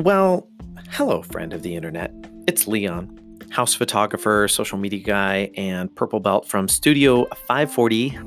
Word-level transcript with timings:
Well, 0.00 0.46
hello, 0.90 1.22
friend 1.22 1.54
of 1.54 1.62
the 1.62 1.74
internet. 1.74 2.12
It's 2.46 2.68
Leon, 2.68 3.38
house 3.48 3.72
photographer, 3.72 4.46
social 4.46 4.76
media 4.76 5.00
guy, 5.00 5.50
and 5.56 5.92
purple 5.96 6.20
belt 6.20 6.46
from 6.46 6.68
Studio 6.68 7.24
540 7.46 8.18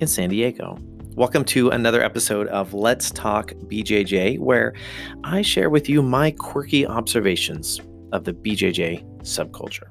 in 0.00 0.08
San 0.08 0.30
Diego. 0.30 0.76
Welcome 1.14 1.44
to 1.44 1.70
another 1.70 2.02
episode 2.02 2.48
of 2.48 2.74
Let's 2.74 3.12
Talk 3.12 3.52
BJJ, 3.52 4.40
where 4.40 4.74
I 5.22 5.42
share 5.42 5.70
with 5.70 5.88
you 5.88 6.02
my 6.02 6.32
quirky 6.32 6.84
observations 6.84 7.80
of 8.10 8.24
the 8.24 8.32
BJJ 8.32 9.04
subculture. 9.20 9.90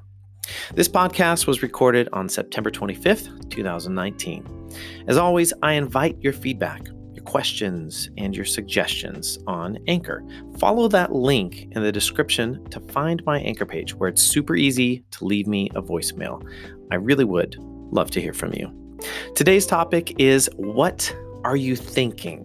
This 0.74 0.88
podcast 0.88 1.46
was 1.46 1.62
recorded 1.62 2.10
on 2.12 2.28
September 2.28 2.70
25th, 2.70 3.48
2019. 3.48 4.70
As 5.06 5.16
always, 5.16 5.54
I 5.62 5.72
invite 5.72 6.18
your 6.20 6.34
feedback, 6.34 6.88
questions, 7.24 8.10
and 8.16 8.34
your 8.34 8.44
suggestions 8.44 9.38
on 9.46 9.78
Anchor. 9.88 10.24
Follow 10.58 10.88
that 10.88 11.12
link 11.12 11.68
in 11.72 11.82
the 11.82 11.92
description 11.92 12.64
to 12.70 12.80
find 12.80 13.24
my 13.24 13.40
Anchor 13.40 13.66
page 13.66 13.94
where 13.94 14.08
it's 14.08 14.22
super 14.22 14.56
easy 14.56 15.04
to 15.12 15.24
leave 15.24 15.46
me 15.46 15.70
a 15.74 15.82
voicemail. 15.82 16.42
I 16.90 16.96
really 16.96 17.24
would 17.24 17.56
love 17.90 18.10
to 18.12 18.20
hear 18.20 18.32
from 18.32 18.52
you. 18.54 18.72
Today's 19.34 19.66
topic 19.66 20.20
is 20.20 20.48
what 20.56 21.14
are 21.44 21.56
you 21.56 21.76
thinking? 21.76 22.40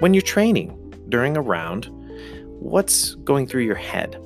When 0.00 0.14
you're 0.14 0.22
training 0.22 0.76
during 1.08 1.36
a 1.36 1.42
round, 1.42 1.88
what's 2.60 3.14
going 3.16 3.46
through 3.46 3.62
your 3.62 3.74
head? 3.74 4.16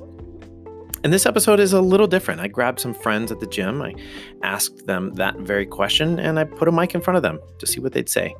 And 1.03 1.13
this 1.13 1.27
episode 1.27 1.59
is 1.59 1.71
a 1.71 1.81
little 1.81 2.07
different. 2.07 2.41
I 2.41 2.47
grabbed 2.47 2.79
some 2.79 2.95
friends 2.95 3.31
at 3.31 3.39
the 3.39 3.45
gym, 3.45 3.79
I 3.81 3.93
asked 4.41 4.87
them 4.87 5.13
that 5.13 5.37
very 5.37 5.67
question, 5.67 6.17
and 6.17 6.39
I 6.39 6.45
put 6.45 6.67
a 6.67 6.71
mic 6.71 6.95
in 6.95 7.01
front 7.01 7.17
of 7.17 7.21
them 7.21 7.39
to 7.59 7.67
see 7.67 7.79
what 7.79 7.93
they'd 7.93 8.09
say. 8.09 8.35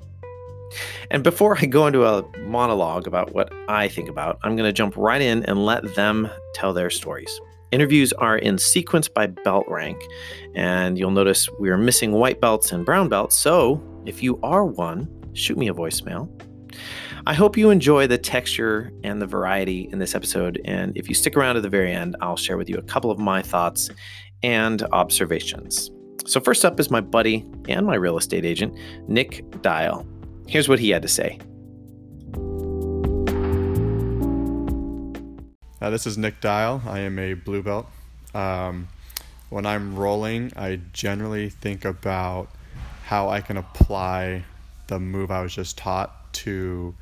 And 1.12 1.24
before 1.24 1.58
I 1.58 1.66
go 1.66 1.88
into 1.88 2.06
a 2.06 2.24
monologue 2.40 3.08
about 3.08 3.34
what 3.34 3.52
I 3.68 3.88
think 3.88 4.10
about, 4.10 4.40
I'm 4.44 4.56
going 4.56 4.68
to 4.68 4.74
jump 4.74 4.96
right 4.98 5.22
in 5.22 5.44
and 5.44 5.66
let 5.66 5.96
them 5.96 6.30
tell 6.54 6.74
their 6.74 6.90
stories. 6.90 7.40
Interviews 7.72 8.14
are 8.14 8.38
in 8.38 8.58
sequence 8.58 9.08
by 9.08 9.28
belt 9.28 9.66
rank, 9.68 10.02
and 10.56 10.98
you'll 10.98 11.12
notice 11.12 11.50
we 11.60 11.70
are 11.70 11.78
missing 11.78 12.14
white 12.14 12.40
belts 12.40 12.72
and 12.72 12.86
brown 12.86 13.10
belts. 13.10 13.36
So 13.36 13.82
if 14.06 14.24
you 14.24 14.40
are 14.44 14.66
one, 14.66 15.10
shoot 15.34 15.58
me 15.58 15.68
a 15.68 15.74
voicemail. 15.74 16.30
I 17.28 17.34
hope 17.34 17.58
you 17.58 17.72
enjoy 17.72 18.06
the 18.06 18.20
texture 18.20 18.92
and 19.04 19.20
the 19.22 19.26
variety 19.26 19.90
in 19.92 19.98
this 19.98 20.14
episode. 20.14 20.62
And 20.66 20.96
if 20.96 21.10
you 21.10 21.16
stick 21.16 21.36
around 21.36 21.56
to 21.56 21.62
the 21.62 21.70
very 21.70 21.92
end, 21.92 22.16
I'll 22.22 22.38
share 22.38 22.56
with 22.56 22.70
you 22.70 22.78
a 22.78 22.84
couple 22.84 23.10
of 23.10 23.18
my 23.18 23.42
thoughts 23.42 23.90
and 24.44 24.84
observations. 24.92 25.90
So, 26.28 26.40
first 26.40 26.66
up 26.66 26.80
is 26.80 26.90
my 26.90 27.02
buddy 27.02 27.46
and 27.68 27.86
my 27.86 27.96
real 27.96 28.18
estate 28.18 28.46
agent, 28.46 28.78
Nick 29.08 29.44
Dial. 29.62 30.06
Here's 30.48 30.70
what 30.70 30.80
he 30.80 30.90
had 30.90 31.02
to 31.02 31.08
say. 31.08 31.40
Uh, 35.82 35.90
this 35.90 36.08
is 36.08 36.18
Nick 36.18 36.42
Dial. 36.42 36.82
I 36.86 37.00
am 37.00 37.20
a 37.20 37.34
blue 37.34 37.62
belt. 37.62 37.88
Um, 38.34 38.88
when 39.50 39.66
I'm 39.66 39.96
rolling, 39.96 40.52
I 40.56 40.80
generally 40.94 41.50
think 41.50 41.86
about 41.86 42.50
how 43.06 43.30
I 43.30 43.42
can 43.42 43.58
apply 43.58 44.46
the 44.88 45.00
move 45.00 45.32
I 45.32 45.42
was 45.42 45.54
just 45.54 45.78
taught 45.78 46.34
to 46.34 46.96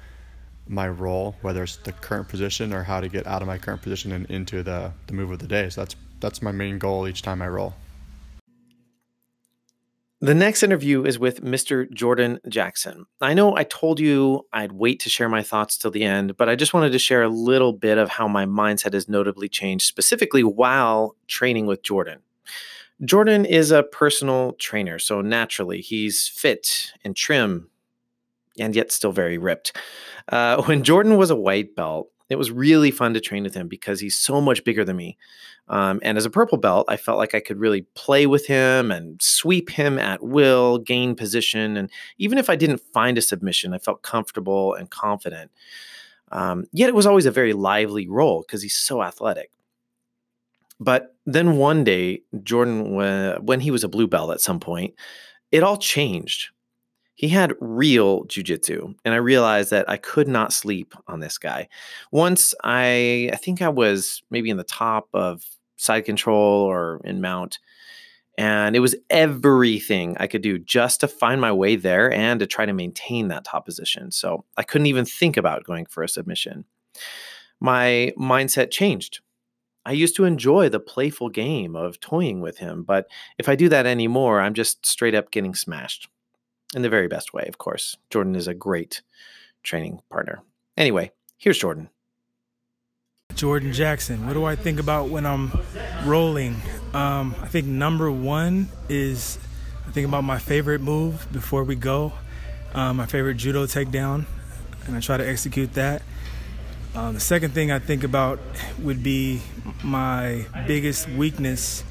my 0.68 0.88
roll, 0.88 1.36
whether 1.42 1.64
it's 1.64 1.78
the 1.78 1.92
current 1.92 2.30
position 2.30 2.74
or 2.74 2.84
how 2.84 3.02
to 3.02 3.10
get 3.10 3.28
out 3.28 3.42
of 3.42 3.48
my 3.48 3.58
current 3.58 3.82
position 3.82 4.12
and 4.12 4.30
into 4.30 4.64
the, 4.64 4.92
the 5.08 5.14
move 5.14 5.32
of 5.32 5.40
the 5.40 5.48
day. 5.48 5.70
So 5.70 5.82
that's 5.82 5.96
that's 6.20 6.42
my 6.42 6.54
main 6.54 6.78
goal 6.78 7.06
each 7.08 7.22
time 7.22 7.42
I 7.42 7.50
roll. 7.50 7.74
The 10.24 10.34
next 10.34 10.64
interview 10.64 11.04
is 11.04 11.20
with 11.20 11.44
Mr. 11.44 11.92
Jordan 11.92 12.40
Jackson. 12.48 13.08
I 13.20 13.34
know 13.34 13.58
I 13.58 13.66
told 13.66 14.00
you 14.00 14.48
I'd 14.54 14.72
wait 14.72 15.02
to 15.02 15.10
share 15.10 15.28
my 15.28 15.44
thoughts 15.44 15.78
till 15.78 15.92
the 15.92 16.06
end, 16.06 16.38
but 16.38 16.48
I 16.48 16.56
just 16.56 16.74
wanted 16.74 16.94
to 16.94 16.98
share 16.98 17.24
a 17.24 17.28
little 17.28 17.74
bit 17.74 17.98
of 17.98 18.08
how 18.08 18.30
my 18.30 18.46
mindset 18.46 18.94
has 18.94 19.10
notably 19.10 19.50
changed, 19.50 19.86
specifically 19.86 20.42
while 20.42 21.18
training 21.28 21.66
with 21.66 21.84
Jordan. 21.84 22.20
Jordan 23.04 23.44
is 23.44 23.70
a 23.70 23.84
personal 23.84 24.54
trainer, 24.54 24.98
so 24.98 25.20
naturally 25.20 25.82
he's 25.82 26.30
fit 26.30 26.94
and 27.04 27.18
trim 27.18 27.70
and 28.58 28.78
yet 28.78 28.94
still 28.94 29.12
very 29.12 29.38
ripped. 29.38 29.78
Uh, 30.30 30.62
when 30.68 30.84
Jordan 30.84 31.18
was 31.18 31.32
a 31.32 31.36
white 31.36 31.76
belt, 31.76 32.13
it 32.34 32.38
was 32.38 32.52
really 32.52 32.92
fun 32.92 33.14
to 33.14 33.22
train 33.22 33.44
with 33.44 33.54
him 33.54 33.68
because 33.70 34.02
he's 34.02 34.18
so 34.18 34.42
much 34.42 34.64
bigger 34.66 34.84
than 34.84 34.98
me. 34.98 35.18
Um, 35.70 36.02
and 36.04 36.18
as 36.18 36.26
a 36.26 36.30
purple 36.30 36.58
belt, 36.58 36.86
I 36.90 36.98
felt 36.98 37.18
like 37.18 37.34
I 37.34 37.40
could 37.40 37.58
really 37.58 37.84
play 37.96 38.26
with 38.26 38.46
him 38.48 38.92
and 38.92 39.22
sweep 39.22 39.70
him 39.70 39.98
at 39.98 40.22
will, 40.22 40.80
gain 40.80 41.16
position. 41.16 41.78
And 41.78 41.90
even 42.18 42.38
if 42.38 42.50
I 42.50 42.58
didn't 42.58 42.82
find 42.94 43.18
a 43.18 43.22
submission, 43.22 43.74
I 43.74 43.78
felt 43.78 44.02
comfortable 44.02 44.74
and 44.74 44.90
confident. 44.90 45.52
Um, 46.32 46.66
yet 46.74 46.90
it 46.90 46.96
was 46.96 47.06
always 47.06 47.26
a 47.26 47.32
very 47.32 47.54
lively 47.54 48.08
roll 48.10 48.42
because 48.42 48.62
he's 48.62 48.76
so 48.76 49.02
athletic. 49.02 49.52
But 50.80 51.16
then 51.26 51.58
one 51.58 51.84
day, 51.84 52.24
Jordan, 52.44 52.96
when 53.46 53.60
he 53.62 53.72
was 53.72 53.86
a 53.86 53.88
blue 53.90 54.08
belt 54.08 54.32
at 54.32 54.42
some 54.42 54.60
point, 54.60 54.96
it 55.52 55.64
all 55.64 55.78
changed 55.78 56.50
he 57.16 57.30
had 57.30 57.54
real 57.60 58.26
jujitsu, 58.26 58.96
and 59.06 59.14
I 59.14 59.18
realized 59.18 59.70
that 59.70 59.90
I 59.90 59.98
could 59.98 60.28
not 60.28 60.52
sleep 60.52 60.94
on 61.08 61.20
this 61.20 61.38
guy. 61.38 61.68
Once 62.12 62.54
I, 62.64 63.30
I 63.32 63.36
think 63.36 63.62
I 63.62 63.70
was 63.70 64.24
maybe 64.30 64.50
in 64.50 64.58
the 64.58 64.64
top 64.64 65.10
of 65.14 65.44
side 65.78 66.06
control 66.06 66.64
or 66.64 67.02
in 67.04 67.22
mount, 67.22 67.60
and 68.36 68.76
it 68.76 68.80
was 68.80 68.96
everything 69.12 70.18
I 70.20 70.26
could 70.26 70.42
do 70.42 70.58
just 70.58 71.02
to 71.02 71.08
find 71.08 71.40
my 71.40 71.52
way 71.52 71.76
there 71.76 72.12
and 72.12 72.40
to 72.40 72.48
try 72.48 72.66
to 72.66 72.74
maintain 72.74 73.28
that 73.28 73.46
top 73.46 73.66
position. 73.66 74.12
So 74.12 74.44
I 74.58 74.64
couldn't 74.64 74.88
even 74.88 75.06
think 75.06 75.38
about 75.38 75.66
going 75.66 75.86
for 75.86 76.02
a 76.02 76.10
submission. 76.10 76.66
My 77.60 78.12
mindset 78.18 78.72
changed. 78.72 79.20
I 79.86 79.92
used 79.92 80.16
to 80.16 80.26
enjoy 80.26 80.70
the 80.70 80.80
playful 80.80 81.30
game 81.30 81.76
of 81.76 82.00
toying 82.00 82.42
with 82.42 82.58
him, 82.58 82.84
but 82.84 83.06
if 83.38 83.50
I 83.50 83.56
do 83.56 83.70
that 83.70 83.86
anymore, 83.86 84.42
I'm 84.42 84.56
just 84.56 84.84
straight 84.86 85.14
up 85.14 85.30
getting 85.30 85.54
smashed 85.54 86.10
in 86.76 86.82
the 86.82 86.90
very 86.90 87.08
best 87.08 87.34
way, 87.34 87.46
of 87.48 87.58
course. 87.58 87.98
Jordan 88.10 88.36
is 88.36 88.48
a 88.48 88.54
great 88.54 89.02
training 89.64 90.02
partner. 90.10 90.42
Anyway, 90.78 91.12
here's 91.38 91.58
Jordan. 91.58 91.90
Jordan 93.36 93.74
Jackson. 93.74 94.28
What 94.28 94.34
do 94.34 94.46
I 94.46 94.56
think 94.56 94.80
about 94.80 95.10
when 95.10 95.26
I'm 95.26 95.52
rolling? 96.06 96.56
Um, 96.94 97.36
I 97.42 97.48
think 97.48 97.66
number 97.66 98.12
one 98.12 98.70
is 98.90 99.40
I 99.88 99.92
think 99.92 100.08
about 100.08 100.24
my 100.24 100.38
favorite 100.38 100.82
move 100.82 101.28
before 101.32 101.64
we 101.64 101.76
go, 101.76 102.14
um, 102.74 102.98
my 102.98 103.06
favorite 103.06 103.36
judo 103.36 103.66
takedown, 103.66 104.26
and 104.86 104.96
I 104.96 105.00
try 105.00 105.18
to 105.18 105.28
execute 105.28 105.74
that. 105.74 106.04
Um, 106.96 107.16
the 107.16 107.20
second 107.20 107.56
thing 107.56 107.72
I 107.72 107.80
think 107.80 108.04
about 108.04 108.40
would 108.80 109.02
be 109.02 109.42
my 109.84 110.46
biggest 110.68 111.10
weakness 111.10 111.84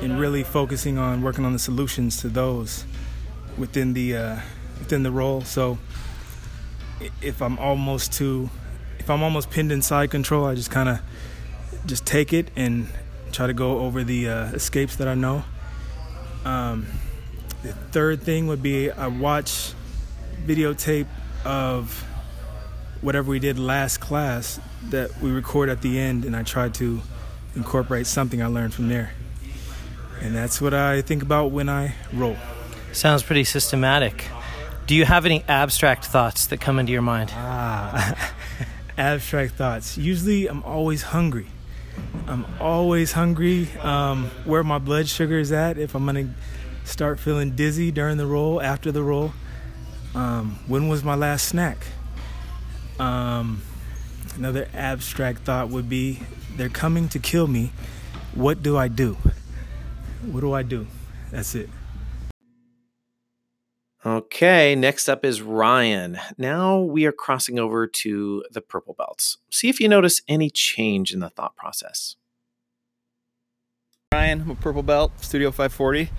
in 0.00 0.16
really 0.16 0.44
focusing 0.44 0.96
on 0.96 1.22
working 1.22 1.44
on 1.44 1.52
the 1.52 1.58
solutions 1.58 2.18
to 2.18 2.28
those 2.28 2.84
within 3.58 3.92
the 3.92 4.16
uh, 4.16 4.40
within 4.78 5.02
the 5.02 5.10
roll. 5.10 5.42
So 5.42 5.78
if 7.20 7.42
I'm 7.42 7.58
almost 7.58 8.12
too, 8.12 8.50
if 8.98 9.10
I'm 9.10 9.22
almost 9.22 9.50
pinned 9.50 9.72
in 9.72 9.82
side 9.82 10.10
control, 10.10 10.44
I 10.44 10.54
just 10.54 10.70
kind 10.70 10.88
of 10.88 11.00
just 11.86 12.06
take 12.06 12.32
it 12.32 12.50
and 12.56 12.88
try 13.32 13.46
to 13.46 13.54
go 13.54 13.80
over 13.80 14.04
the 14.04 14.28
uh, 14.28 14.44
escapes 14.52 14.96
that 14.96 15.08
I 15.08 15.14
know. 15.14 15.44
Um, 16.44 16.86
the 17.62 17.72
third 17.72 18.22
thing 18.22 18.46
would 18.48 18.62
be 18.62 18.90
I 18.90 19.06
watch 19.06 19.72
videotape 20.46 21.06
of 21.44 22.04
whatever 23.00 23.30
we 23.30 23.38
did 23.38 23.58
last 23.58 23.98
class 23.98 24.60
that 24.90 25.20
we 25.20 25.30
record 25.30 25.68
at 25.68 25.82
the 25.82 25.98
end, 25.98 26.24
and 26.24 26.36
I 26.36 26.42
try 26.42 26.68
to 26.70 27.00
incorporate 27.54 28.06
something 28.06 28.42
I 28.42 28.46
learned 28.46 28.74
from 28.74 28.88
there. 28.88 29.12
And 30.20 30.34
that's 30.34 30.60
what 30.60 30.72
I 30.72 31.02
think 31.02 31.22
about 31.22 31.50
when 31.50 31.68
I 31.68 31.94
roll. 32.12 32.36
Sounds 32.92 33.22
pretty 33.22 33.44
systematic. 33.44 34.24
Do 34.86 34.94
you 34.94 35.06
have 35.06 35.24
any 35.24 35.42
abstract 35.48 36.04
thoughts 36.04 36.46
that 36.48 36.60
come 36.60 36.78
into 36.78 36.92
your 36.92 37.02
mind? 37.02 37.30
Ah, 37.32 38.34
abstract 38.98 39.54
thoughts. 39.54 39.96
Usually, 39.96 40.46
I'm 40.46 40.62
always 40.62 41.02
hungry. 41.02 41.46
I'm 42.26 42.44
always 42.60 43.12
hungry. 43.12 43.68
Um, 43.80 44.30
where 44.44 44.62
my 44.62 44.78
blood 44.78 45.08
sugar 45.08 45.38
is 45.38 45.52
at, 45.52 45.78
if 45.78 45.94
I'm 45.94 46.04
gonna 46.04 46.34
start 46.84 47.18
feeling 47.18 47.56
dizzy 47.56 47.90
during 47.90 48.18
the 48.18 48.26
roll, 48.26 48.60
after 48.60 48.92
the 48.92 49.02
roll. 49.02 49.32
Um, 50.14 50.58
when 50.66 50.88
was 50.88 51.02
my 51.02 51.14
last 51.14 51.48
snack? 51.48 51.78
Um, 52.98 53.62
another 54.36 54.68
abstract 54.74 55.40
thought 55.40 55.70
would 55.70 55.88
be 55.88 56.20
they're 56.56 56.68
coming 56.68 57.08
to 57.08 57.18
kill 57.18 57.46
me. 57.46 57.72
What 58.34 58.62
do 58.62 58.76
I 58.76 58.88
do? 58.88 59.16
What 60.30 60.40
do 60.40 60.52
I 60.52 60.62
do? 60.62 60.86
That's 61.30 61.54
it. 61.54 61.70
Okay, 64.04 64.74
next 64.74 65.08
up 65.08 65.24
is 65.24 65.42
Ryan. 65.42 66.18
Now 66.36 66.80
we 66.80 67.06
are 67.06 67.12
crossing 67.12 67.60
over 67.60 67.86
to 67.86 68.44
the 68.50 68.60
purple 68.60 68.94
belts. 68.94 69.38
See 69.48 69.68
if 69.68 69.78
you 69.78 69.88
notice 69.88 70.22
any 70.26 70.50
change 70.50 71.14
in 71.14 71.20
the 71.20 71.30
thought 71.30 71.54
process. 71.54 72.16
Ryan, 74.12 74.40
I'm 74.40 74.50
a 74.50 74.54
purple 74.56 74.82
belt, 74.82 75.12
Studio 75.20 75.52
540. 75.52 76.10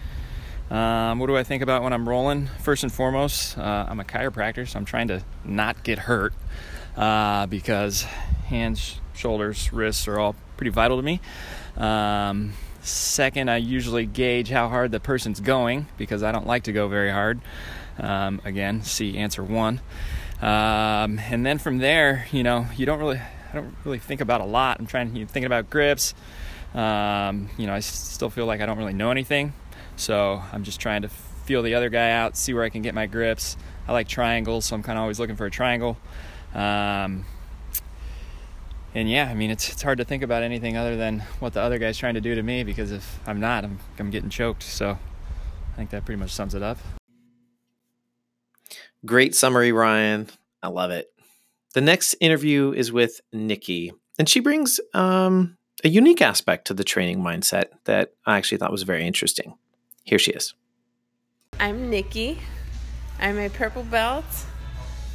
Um, 0.71 1.19
what 1.19 1.27
do 1.27 1.35
I 1.35 1.43
think 1.43 1.61
about 1.61 1.83
when 1.83 1.91
I'm 1.91 2.07
rolling? 2.07 2.47
First 2.61 2.83
and 2.83 2.91
foremost, 2.91 3.57
uh, 3.57 3.85
I'm 3.89 3.99
a 3.99 4.05
chiropractor, 4.05 4.65
so 4.65 4.79
I'm 4.79 4.85
trying 4.85 5.09
to 5.09 5.21
not 5.43 5.83
get 5.83 5.99
hurt 5.99 6.33
uh, 6.95 7.47
because 7.47 8.03
hands 8.47 9.01
shoulders, 9.13 9.73
wrists 9.73 10.07
are 10.07 10.17
all 10.17 10.37
pretty 10.55 10.71
vital 10.71 10.95
to 10.95 11.03
me. 11.03 11.19
Um, 11.75 12.53
second, 12.83 13.49
I 13.49 13.57
usually 13.57 14.05
gauge 14.05 14.49
how 14.49 14.69
hard 14.69 14.91
the 14.91 14.99
person's 14.99 15.39
going 15.39 15.87
because 15.97 16.23
I 16.23 16.31
don't 16.31 16.47
like 16.47 16.63
to 16.63 16.71
go 16.71 16.87
very 16.87 17.11
hard. 17.11 17.41
Um, 17.97 18.41
again, 18.45 18.83
see 18.83 19.17
answer 19.17 19.43
one. 19.43 19.81
Um, 20.41 21.19
and 21.19 21.45
then 21.45 21.57
from 21.57 21.77
there, 21.77 22.27
you 22.31 22.43
know, 22.43 22.67
you 22.75 22.85
don't 22.85 22.99
really, 22.99 23.19
I 23.19 23.55
don't 23.55 23.75
really 23.85 23.99
think 23.99 24.19
about 24.19 24.41
a 24.41 24.45
lot. 24.45 24.79
I'm 24.79 24.87
trying, 24.87 25.13
know, 25.21 25.27
thinking 25.27 25.45
about 25.45 25.69
grips. 25.69 26.13
Um, 26.73 27.49
you 27.57 27.67
know, 27.67 27.73
I 27.73 27.79
still 27.79 28.29
feel 28.29 28.45
like 28.45 28.59
I 28.59 28.65
don't 28.65 28.77
really 28.77 28.93
know 28.93 29.11
anything, 29.11 29.53
so 29.95 30.41
I'm 30.51 30.63
just 30.63 30.79
trying 30.79 31.03
to 31.03 31.09
feel 31.09 31.61
the 31.61 31.75
other 31.75 31.89
guy 31.89 32.11
out, 32.11 32.35
see 32.35 32.53
where 32.53 32.63
I 32.63 32.69
can 32.69 32.81
get 32.81 32.95
my 32.95 33.05
grips. 33.05 33.57
I 33.87 33.93
like 33.93 34.07
triangles, 34.07 34.65
so 34.65 34.75
I'm 34.75 34.81
kind 34.81 34.97
of 34.97 35.03
always 35.03 35.19
looking 35.19 35.35
for 35.35 35.45
a 35.45 35.51
triangle. 35.51 35.97
Um, 36.53 37.25
and 38.95 39.09
yeah, 39.09 39.27
I 39.29 39.33
mean, 39.33 39.49
it's 39.49 39.69
it's 39.69 39.81
hard 39.81 39.97
to 39.97 40.05
think 40.05 40.23
about 40.23 40.43
anything 40.43 40.77
other 40.77 40.95
than 40.95 41.21
what 41.39 41.53
the 41.53 41.61
other 41.61 41.79
guy's 41.79 41.97
trying 41.97 42.13
to 42.13 42.21
do 42.21 42.35
to 42.35 42.43
me 42.43 42.63
because 42.63 42.91
if 42.91 43.19
I'm 43.25 43.39
not, 43.39 43.63
I'm 43.63 43.79
I'm 43.97 44.11
getting 44.11 44.29
choked. 44.29 44.63
So 44.63 44.91
I 44.91 45.75
think 45.75 45.89
that 45.89 46.05
pretty 46.05 46.19
much 46.19 46.31
sums 46.31 46.53
it 46.53 46.61
up. 46.61 46.77
Great 49.05 49.35
summary, 49.35 49.71
Ryan. 49.71 50.29
I 50.61 50.67
love 50.67 50.91
it. 50.91 51.11
The 51.73 51.81
next 51.81 52.15
interview 52.19 52.71
is 52.71 52.91
with 52.91 53.19
Nikki, 53.31 53.91
and 54.19 54.29
she 54.29 54.39
brings 54.39 54.79
um, 54.93 55.57
a 55.83 55.89
unique 55.89 56.21
aspect 56.21 56.67
to 56.67 56.73
the 56.75 56.83
training 56.83 57.19
mindset 57.19 57.65
that 57.85 58.13
I 58.25 58.37
actually 58.37 58.59
thought 58.59 58.71
was 58.71 58.83
very 58.83 59.05
interesting. 59.07 59.55
Here 60.03 60.19
she 60.19 60.31
is. 60.31 60.53
I'm 61.59 61.89
Nikki. 61.89 62.39
I'm 63.19 63.39
a 63.39 63.49
purple 63.49 63.83
belt. 63.83 64.25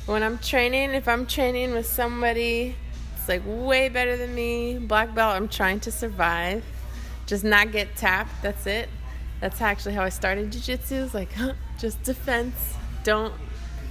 When 0.07 0.23
I'm 0.23 0.39
training, 0.39 0.91
if 0.91 1.07
I'm 1.07 1.27
training 1.27 1.73
with 1.73 1.87
somebody 1.87 2.75
it's 2.88 2.88
like 3.29 3.43
way 3.45 3.89
better 3.89 4.17
than 4.17 4.35
me, 4.35 4.79
black 4.79 5.15
belt, 5.15 5.37
I'm 5.37 5.49
trying 5.49 5.81
to 5.81 5.93
survive. 5.93 6.65
Just 7.27 7.45
not 7.45 7.73
get 7.73 7.95
tapped. 7.97 8.43
That's 8.43 8.67
it. 8.67 8.89
That's 9.41 9.61
actually 9.61 9.95
how 9.95 10.03
I 10.03 10.09
started 10.09 10.51
jiu-jitsu. 10.51 11.05
It's 11.05 11.15
like 11.15 11.33
huh, 11.33 11.53
just 11.79 12.03
defense. 12.03 12.75
Don't 13.05 13.35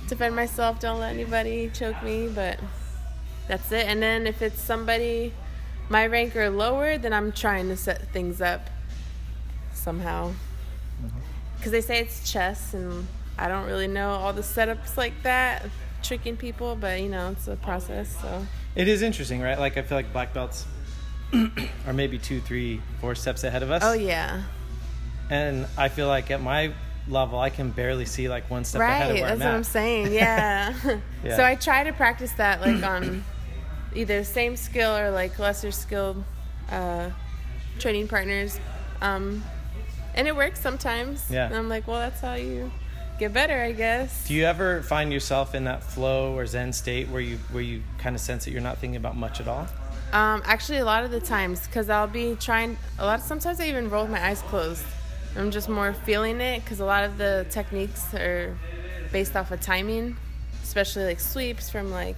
defend 0.07 0.35
myself. 0.35 0.79
Don't 0.79 0.99
let 0.99 1.13
anybody 1.13 1.69
choke 1.73 2.01
me. 2.03 2.27
But 2.27 2.59
that's 3.47 3.71
it. 3.71 3.85
And 3.85 4.01
then 4.01 4.27
if 4.27 4.41
it's 4.41 4.59
somebody 4.59 5.33
my 5.89 6.07
rank 6.07 6.35
or 6.35 6.49
lower, 6.49 6.97
then 6.97 7.13
I'm 7.13 7.31
trying 7.31 7.69
to 7.69 7.77
set 7.77 8.11
things 8.11 8.41
up 8.41 8.69
somehow. 9.73 10.31
Mm-hmm. 10.31 11.19
Because 11.57 11.71
they 11.71 11.81
say 11.81 11.99
it's 11.99 12.29
chess, 12.29 12.73
and 12.73 13.07
I 13.37 13.47
don't 13.47 13.65
really 13.65 13.87
know 13.87 14.11
all 14.11 14.33
the 14.33 14.41
setups 14.41 14.97
like 14.97 15.13
that, 15.23 15.65
tricking 16.03 16.37
people. 16.37 16.75
But 16.75 17.01
you 17.01 17.09
know, 17.09 17.31
it's 17.31 17.47
a 17.47 17.55
process. 17.55 18.15
So 18.21 18.45
It 18.77 18.87
is 18.87 19.01
interesting, 19.01 19.41
right? 19.41 19.57
Like 19.59 19.75
I 19.77 19.81
feel 19.81 19.97
like 19.97 20.13
black 20.13 20.33
belts 20.33 20.65
are 21.87 21.93
maybe 21.93 22.19
two, 22.19 22.39
three, 22.39 22.79
four 23.01 23.15
steps 23.15 23.43
ahead 23.43 23.63
of 23.63 23.71
us. 23.71 23.81
oh 23.83 23.93
yeah, 23.93 24.43
And 25.29 25.65
I 25.77 25.89
feel 25.89 26.07
like 26.07 26.29
at 26.31 26.41
my 26.41 26.71
level, 27.07 27.39
I 27.39 27.49
can 27.49 27.71
barely 27.71 28.05
see 28.05 28.29
like 28.29 28.49
one 28.51 28.63
step 28.65 28.81
ahead 28.81 29.09
of 29.09 29.13
right. 29.15 29.21
where 29.21 29.29
That's 29.35 29.41
I'm 29.41 29.47
what 29.47 29.53
at. 29.53 29.55
I'm 29.57 29.63
saying. 29.63 30.13
Yeah. 30.13 30.73
Yeah. 31.23 31.35
So 31.35 31.43
I 31.43 31.55
try 31.55 31.83
to 31.83 31.91
practice 31.91 32.31
that 32.33 32.61
like 32.61 32.83
on 32.83 33.23
either 33.95 34.23
same 34.23 34.55
skill 34.55 34.95
or 34.95 35.09
like 35.09 35.37
lesser 35.39 35.71
skilled 35.71 36.23
uh, 36.69 37.09
training 37.79 38.07
partners. 38.07 38.59
Um, 39.01 39.43
and 40.13 40.27
it 40.27 40.35
works 40.35 40.61
sometimes. 40.61 41.25
Yeah. 41.29 41.47
And 41.47 41.55
I'm 41.55 41.67
like, 41.67 41.87
well, 41.87 41.99
that's 41.99 42.21
how 42.21 42.35
you 42.35 42.71
get 43.17 43.33
better, 43.33 43.61
I 43.61 43.71
guess. 43.71 44.27
Do 44.27 44.33
you 44.33 44.45
ever 44.45 44.81
find 44.83 45.11
yourself 45.11 45.55
in 45.55 45.63
that 45.65 45.83
flow 45.83 46.35
or 46.35 46.45
zen 46.45 46.73
state 46.73 47.09
where 47.09 47.21
you 47.21 47.37
where 47.51 47.63
you 47.63 47.81
kind 47.97 48.15
of 48.15 48.21
sense 48.21 48.45
that 48.45 48.51
you're 48.51 48.61
not 48.61 48.77
thinking 48.77 48.97
about 48.97 49.15
much 49.15 49.39
at 49.39 49.47
all? 49.47 49.67
Um, 50.13 50.41
actually, 50.45 50.77
a 50.77 50.85
lot 50.85 51.03
of 51.03 51.11
the 51.11 51.19
times, 51.19 51.67
because 51.67 51.89
I'll 51.89 52.07
be 52.07 52.35
trying. 52.39 52.77
A 52.99 53.05
lot. 53.05 53.21
Sometimes 53.21 53.59
I 53.59 53.67
even 53.67 53.89
roll 53.89 54.03
with 54.03 54.11
my 54.11 54.25
eyes 54.25 54.41
closed. 54.43 54.85
I'm 55.35 55.51
just 55.51 55.69
more 55.69 55.93
feeling 55.93 56.41
it 56.41 56.63
because 56.63 56.79
a 56.79 56.85
lot 56.85 57.03
of 57.03 57.17
the 57.17 57.45
techniques 57.49 58.13
are 58.13 58.57
based 59.11 59.35
off 59.35 59.51
of 59.51 59.61
timing, 59.61 60.15
especially 60.63 61.05
like 61.05 61.19
sweeps 61.19 61.69
from 61.69 61.91
like 61.91 62.17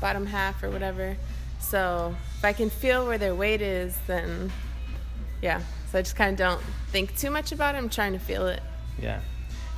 bottom 0.00 0.26
half 0.26 0.62
or 0.62 0.70
whatever. 0.70 1.16
So 1.60 2.14
if 2.38 2.44
I 2.44 2.52
can 2.52 2.70
feel 2.70 3.06
where 3.06 3.18
their 3.18 3.34
weight 3.34 3.60
is, 3.60 3.98
then 4.06 4.52
yeah. 5.42 5.60
So 5.90 5.98
I 5.98 6.02
just 6.02 6.16
kind 6.16 6.30
of 6.30 6.38
don't 6.38 6.62
think 6.90 7.16
too 7.16 7.30
much 7.30 7.52
about 7.52 7.74
it. 7.74 7.78
I'm 7.78 7.88
trying 7.88 8.12
to 8.12 8.18
feel 8.18 8.46
it. 8.46 8.62
Yeah. 9.00 9.20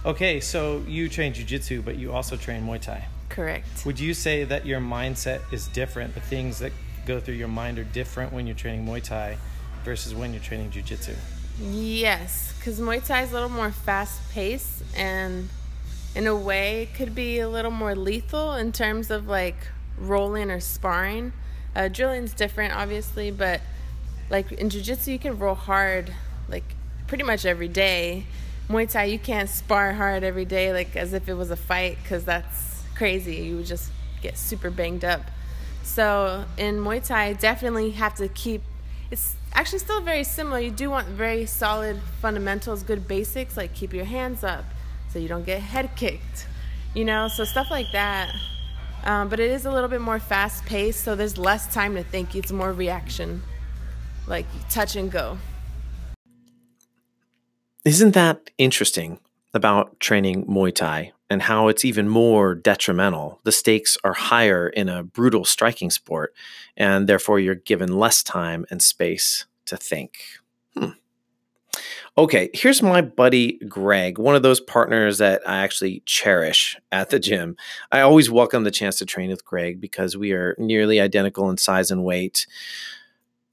Okay, 0.05 0.41
so 0.41 0.82
you 0.88 1.08
train 1.11 1.35
jujitsu, 1.35 1.85
but 1.85 1.97
you 1.97 2.12
also 2.12 2.37
train 2.37 2.62
Muay 2.62 2.81
Thai. 2.81 3.06
Correct. 3.29 3.85
Would 3.85 4.00
you 4.00 4.14
say 4.14 4.44
that 4.44 4.64
your 4.64 4.81
mindset 4.81 5.41
is 5.52 5.69
different? 5.69 6.14
The 6.14 6.20
things 6.20 6.58
that 6.61 6.73
go 7.06 7.20
through 7.20 7.35
your 7.35 7.49
mind 7.49 7.79
are 7.79 7.85
different 7.85 8.32
when 8.32 8.47
you're 8.47 8.56
training 8.56 8.87
Muay 8.87 9.02
Thai 9.02 9.37
versus 9.85 10.14
when 10.14 10.32
you're 10.32 10.43
training 10.43 10.70
jujitsu? 10.70 11.14
Yes, 11.61 12.55
because 12.56 12.81
Muay 12.81 13.06
Thai 13.06 13.23
is 13.23 13.31
a 13.31 13.35
little 13.35 13.50
more 13.50 13.70
fast 13.70 14.20
paced 14.32 14.82
and 14.97 15.50
in 16.14 16.26
a 16.26 16.35
way 16.35 16.88
could 16.97 17.14
be 17.14 17.38
a 17.38 17.49
little 17.49 17.70
more 17.70 17.94
lethal 17.94 18.55
in 18.55 18.73
terms 18.73 19.11
of 19.11 19.29
like 19.29 19.56
rolling 19.99 20.50
or 20.50 20.61
sparring. 20.61 21.32
Uh, 21.76 21.88
drilling's 21.88 22.32
different, 22.32 22.75
obviously, 22.75 23.31
but 23.31 23.61
like 24.31 24.50
in 24.52 24.70
Jiu 24.70 24.81
Jitsu, 24.81 25.12
you 25.12 25.19
can 25.19 25.38
roll 25.38 25.55
hard 25.55 26.12
like 26.49 26.64
pretty 27.06 27.25
much 27.25 27.44
every 27.44 27.69
day. 27.69 28.25
Muay 28.70 28.88
Thai, 28.88 29.05
you 29.06 29.19
can't 29.19 29.49
spar 29.49 29.93
hard 29.94 30.22
every 30.22 30.44
day 30.44 30.72
like 30.72 30.94
as 30.94 31.12
if 31.12 31.28
it 31.28 31.34
was 31.34 31.50
a 31.50 31.56
fight 31.56 31.99
because 32.00 32.25
that's 32.25 32.84
crazy. 32.94 33.34
You 33.34 33.56
would 33.56 33.67
just 33.67 33.90
get 34.22 34.38
super 34.38 34.70
banged 34.70 35.05
up. 35.05 35.22
So 35.82 36.44
in 36.56 36.76
Muay 36.76 37.05
Thai, 37.05 37.32
definitely 37.32 37.90
have 37.90 38.14
to 38.17 38.28
keep. 38.28 38.62
It's 39.11 39.34
actually 39.52 39.81
still 39.81 40.00
very 40.00 40.22
similar. 40.22 40.61
You 40.61 40.70
do 40.70 40.88
want 40.88 41.08
very 41.08 41.46
solid 41.46 41.99
fundamentals, 42.22 42.84
good 42.84 43.08
basics, 43.08 43.56
like 43.56 43.75
keep 43.75 43.93
your 43.93 44.05
hands 44.05 44.44
up 44.44 44.64
so 45.12 45.19
you 45.19 45.26
don't 45.26 45.44
get 45.44 45.61
head 45.61 45.90
kicked. 45.96 46.46
You 46.94 47.05
know, 47.05 47.26
so 47.26 47.43
stuff 47.43 47.73
like 47.73 47.90
that. 47.90 48.32
Um, 49.02 49.28
but 49.28 49.40
it 49.40 49.50
is 49.50 49.66
a 49.66 49.73
little 49.73 49.88
bit 49.88 50.00
more 50.00 50.20
fast 50.20 50.64
paced, 50.64 51.02
so 51.02 51.16
there's 51.16 51.37
less 51.37 51.73
time 51.75 51.96
to 51.96 52.05
think. 52.05 52.37
It's 52.37 52.52
more 52.52 52.73
reaction, 52.73 53.43
like 54.28 54.46
touch 54.69 54.94
and 54.94 55.11
go. 55.11 55.38
Isn't 57.84 58.12
that 58.12 58.50
interesting 58.58 59.20
about 59.54 59.98
training 60.00 60.44
Muay 60.44 60.74
Thai 60.74 61.12
and 61.30 61.40
how 61.40 61.68
it's 61.68 61.82
even 61.82 62.10
more 62.10 62.54
detrimental? 62.54 63.40
The 63.44 63.52
stakes 63.52 63.96
are 64.04 64.12
higher 64.12 64.68
in 64.68 64.90
a 64.90 65.02
brutal 65.02 65.46
striking 65.46 65.88
sport, 65.88 66.34
and 66.76 67.08
therefore 67.08 67.40
you're 67.40 67.54
given 67.54 67.99
less 67.99 68.22
time 68.22 68.66
and 68.70 68.82
space 68.82 69.46
to 69.64 69.78
think. 69.78 70.18
Hmm. 70.76 70.90
Okay, 72.18 72.50
here's 72.52 72.82
my 72.82 73.00
buddy 73.00 73.52
Greg, 73.66 74.18
one 74.18 74.34
of 74.34 74.42
those 74.42 74.60
partners 74.60 75.16
that 75.16 75.40
I 75.49 75.60
actually 75.60 76.02
cherish 76.04 76.76
at 76.92 77.08
the 77.08 77.18
gym. 77.18 77.56
I 77.90 78.02
always 78.02 78.30
welcome 78.30 78.64
the 78.64 78.70
chance 78.70 78.99
to 78.99 79.06
train 79.06 79.30
with 79.30 79.46
Greg 79.46 79.80
because 79.80 80.18
we 80.18 80.32
are 80.32 80.54
nearly 80.58 81.00
identical 81.00 81.49
in 81.49 81.56
size 81.56 81.90
and 81.90 82.04
weight. 82.04 82.46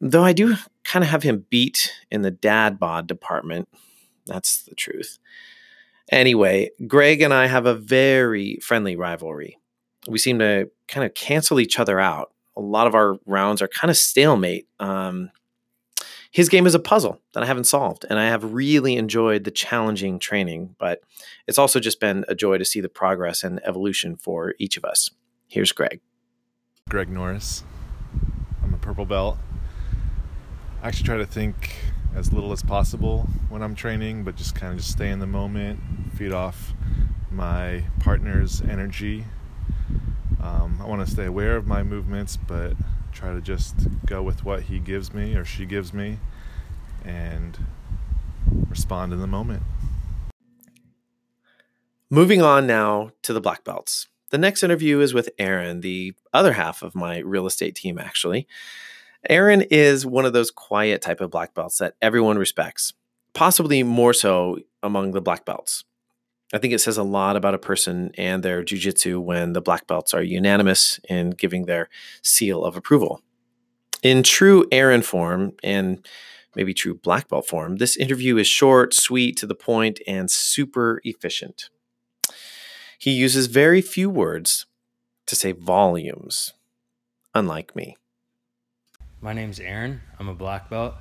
Though 0.01 0.25
I 0.25 0.33
do 0.33 0.57
kind 0.83 1.05
of 1.05 1.11
have 1.11 1.23
him 1.23 1.45
beat 1.49 1.93
in 2.11 2.23
the 2.23 2.31
dad 2.31 2.77
bod 2.77 3.07
department. 3.07 3.69
That's 4.27 4.63
the 4.63 4.75
truth. 4.75 5.19
Anyway, 6.11 6.71
Greg 6.87 7.21
and 7.21 7.33
I 7.33 7.47
have 7.47 7.65
a 7.65 7.75
very 7.75 8.59
friendly 8.61 8.95
rivalry. 8.95 9.57
We 10.07 10.19
seem 10.19 10.39
to 10.39 10.69
kind 10.87 11.05
of 11.05 11.13
cancel 11.13 11.59
each 11.59 11.79
other 11.79 11.99
out. 11.99 12.31
A 12.55 12.61
lot 12.61 12.87
of 12.87 12.95
our 12.95 13.17
rounds 13.25 13.61
are 13.61 13.67
kind 13.67 13.91
of 13.91 13.97
stalemate. 13.97 14.67
Um, 14.79 15.31
his 16.31 16.49
game 16.49 16.65
is 16.65 16.75
a 16.75 16.79
puzzle 16.79 17.19
that 17.33 17.43
I 17.43 17.45
haven't 17.45 17.65
solved, 17.65 18.05
and 18.09 18.19
I 18.19 18.25
have 18.27 18.53
really 18.53 18.95
enjoyed 18.95 19.43
the 19.43 19.51
challenging 19.51 20.19
training, 20.19 20.75
but 20.77 21.01
it's 21.47 21.57
also 21.57 21.79
just 21.79 21.99
been 21.99 22.25
a 22.27 22.35
joy 22.35 22.57
to 22.57 22.65
see 22.65 22.79
the 22.79 22.89
progress 22.89 23.43
and 23.43 23.59
evolution 23.65 24.15
for 24.15 24.53
each 24.59 24.77
of 24.77 24.85
us. 24.85 25.09
Here's 25.47 25.71
Greg. 25.71 25.99
Greg 26.89 27.09
Norris. 27.09 27.63
I'm 28.63 28.73
a 28.73 28.77
purple 28.77 29.05
belt. 29.05 29.37
I 30.81 30.87
actually 30.87 31.05
try 31.05 31.17
to 31.17 31.25
think 31.25 31.75
as 32.15 32.33
little 32.33 32.51
as 32.51 32.63
possible 32.63 33.27
when 33.49 33.61
I'm 33.61 33.75
training, 33.75 34.23
but 34.23 34.35
just 34.35 34.55
kind 34.55 34.73
of 34.73 34.79
just 34.79 34.91
stay 34.91 35.09
in 35.09 35.19
the 35.19 35.27
moment, 35.27 35.79
feed 36.15 36.31
off 36.31 36.73
my 37.31 37.83
partner's 37.99 38.61
energy. 38.61 39.25
Um, 40.41 40.79
I 40.81 40.85
want 40.87 41.05
to 41.05 41.11
stay 41.11 41.25
aware 41.25 41.55
of 41.55 41.67
my 41.67 41.83
movements, 41.83 42.37
but 42.37 42.73
try 43.11 43.33
to 43.33 43.41
just 43.41 43.75
go 44.05 44.21
with 44.21 44.45
what 44.45 44.63
he 44.63 44.79
gives 44.79 45.13
me 45.13 45.35
or 45.35 45.43
she 45.43 45.65
gives 45.65 45.93
me 45.93 46.19
and 47.03 47.57
respond 48.69 49.13
in 49.13 49.19
the 49.19 49.27
moment. 49.27 49.63
Moving 52.09 52.41
on 52.41 52.65
now 52.65 53.11
to 53.23 53.33
the 53.33 53.41
black 53.41 53.63
belts. 53.63 54.07
The 54.29 54.37
next 54.37 54.63
interview 54.63 54.99
is 54.99 55.13
with 55.13 55.29
Aaron, 55.37 55.81
the 55.81 56.13
other 56.33 56.53
half 56.53 56.81
of 56.81 56.95
my 56.95 57.19
real 57.19 57.47
estate 57.47 57.75
team, 57.75 57.97
actually. 57.97 58.47
Aaron 59.29 59.61
is 59.61 60.05
one 60.05 60.25
of 60.25 60.33
those 60.33 60.51
quiet 60.51 61.01
type 61.01 61.21
of 61.21 61.31
black 61.31 61.53
belts 61.53 61.77
that 61.79 61.95
everyone 62.01 62.37
respects, 62.37 62.93
possibly 63.33 63.83
more 63.83 64.13
so 64.13 64.59
among 64.83 65.11
the 65.11 65.21
black 65.21 65.45
belts. 65.45 65.83
I 66.53 66.59
think 66.59 66.73
it 66.73 66.79
says 66.79 66.97
a 66.97 67.03
lot 67.03 67.35
about 67.35 67.55
a 67.55 67.59
person 67.59 68.11
and 68.17 68.41
their 68.41 68.63
jujitsu 68.63 69.21
when 69.21 69.53
the 69.53 69.61
black 69.61 69.85
belts 69.85 70.13
are 70.13 70.23
unanimous 70.23 70.99
in 71.09 71.31
giving 71.31 71.65
their 71.65 71.89
seal 72.21 72.63
of 72.63 72.77
approval. 72.77 73.21
In 74.01 74.23
true 74.23 74.65
Aaron 74.71 75.01
form 75.01 75.53
and 75.61 76.05
maybe 76.55 76.73
true 76.73 76.93
black 76.93 77.27
belt 77.27 77.47
form, 77.47 77.77
this 77.77 77.97
interview 77.97 78.37
is 78.37 78.47
short, 78.47 78.93
sweet, 78.93 79.35
to 79.37 79.45
the 79.45 79.55
point, 79.55 79.99
and 80.07 80.31
super 80.31 81.01
efficient. 81.03 81.69
He 82.97 83.11
uses 83.11 83.47
very 83.47 83.81
few 83.81 84.09
words 84.09 84.65
to 85.25 85.35
say 85.35 85.51
volumes, 85.51 86.53
unlike 87.35 87.75
me. 87.75 87.97
My 89.19 89.33
name's 89.33 89.59
Aaron. 89.59 90.01
I'm 90.19 90.29
a 90.29 90.35
black 90.35 90.69
belt. 90.69 90.93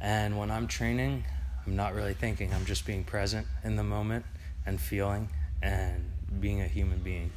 And 0.00 0.38
when 0.38 0.50
I'm 0.50 0.66
training, 0.66 1.24
I'm 1.66 1.76
not 1.76 1.94
really 1.94 2.14
thinking. 2.14 2.54
I'm 2.54 2.64
just 2.64 2.86
being 2.86 3.04
present 3.04 3.46
in 3.62 3.76
the 3.76 3.84
moment 3.84 4.24
and 4.64 4.80
feeling 4.80 5.28
and 5.60 6.10
being 6.40 6.62
a 6.62 6.66
human 6.66 7.00
being, 7.00 7.30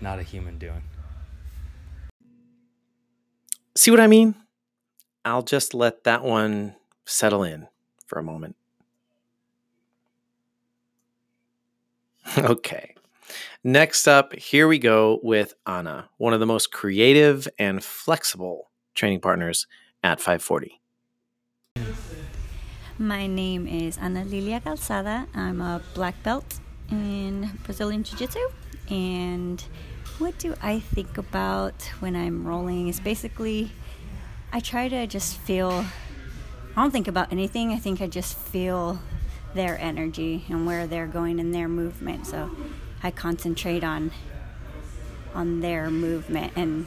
not 0.00 0.18
a 0.18 0.24
human 0.24 0.58
doing. 0.58 0.82
See 3.76 3.92
what 3.92 4.00
I 4.00 4.08
mean? 4.08 4.34
I'll 5.24 5.42
just 5.42 5.74
let 5.74 6.02
that 6.04 6.24
one 6.24 6.74
settle 7.04 7.44
in 7.44 7.68
for 8.06 8.18
a 8.18 8.22
moment. 8.22 8.56
okay. 12.38 12.96
Next 13.62 14.08
up, 14.08 14.34
here 14.34 14.66
we 14.66 14.80
go 14.80 15.20
with 15.22 15.54
Anna, 15.66 16.10
one 16.16 16.34
of 16.34 16.40
the 16.40 16.46
most 16.46 16.72
creative 16.72 17.46
and 17.60 17.82
flexible 17.82 18.70
training 18.94 19.20
partners 19.20 19.66
at 20.02 20.20
540. 20.20 20.80
My 22.98 23.26
name 23.26 23.66
is 23.66 23.98
Ana 23.98 24.24
Lilia 24.24 24.60
Calzada. 24.60 25.26
I'm 25.34 25.60
a 25.60 25.82
black 25.94 26.22
belt 26.22 26.60
in 26.90 27.50
Brazilian 27.64 28.04
Jiu 28.04 28.18
Jitsu. 28.18 28.38
And 28.88 29.60
what 30.18 30.38
do 30.38 30.54
I 30.62 30.78
think 30.78 31.18
about 31.18 31.74
when 31.98 32.14
I'm 32.14 32.46
rolling? 32.46 32.88
Is 32.88 33.00
basically, 33.00 33.72
I 34.52 34.60
try 34.60 34.88
to 34.88 35.06
just 35.06 35.38
feel, 35.38 35.84
I 36.76 36.82
don't 36.82 36.92
think 36.92 37.08
about 37.08 37.32
anything. 37.32 37.72
I 37.72 37.78
think 37.78 38.00
I 38.00 38.06
just 38.06 38.36
feel 38.36 39.00
their 39.54 39.78
energy 39.78 40.44
and 40.48 40.66
where 40.66 40.86
they're 40.86 41.06
going 41.06 41.38
in 41.38 41.52
their 41.52 41.68
movement. 41.68 42.26
So 42.26 42.50
I 43.02 43.10
concentrate 43.10 43.84
on 43.84 44.12
on 45.34 45.60
their 45.60 45.90
movement 45.90 46.52
and 46.54 46.86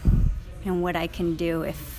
and 0.63 0.81
what 0.81 0.95
I 0.95 1.07
can 1.07 1.35
do 1.35 1.63
if 1.63 1.96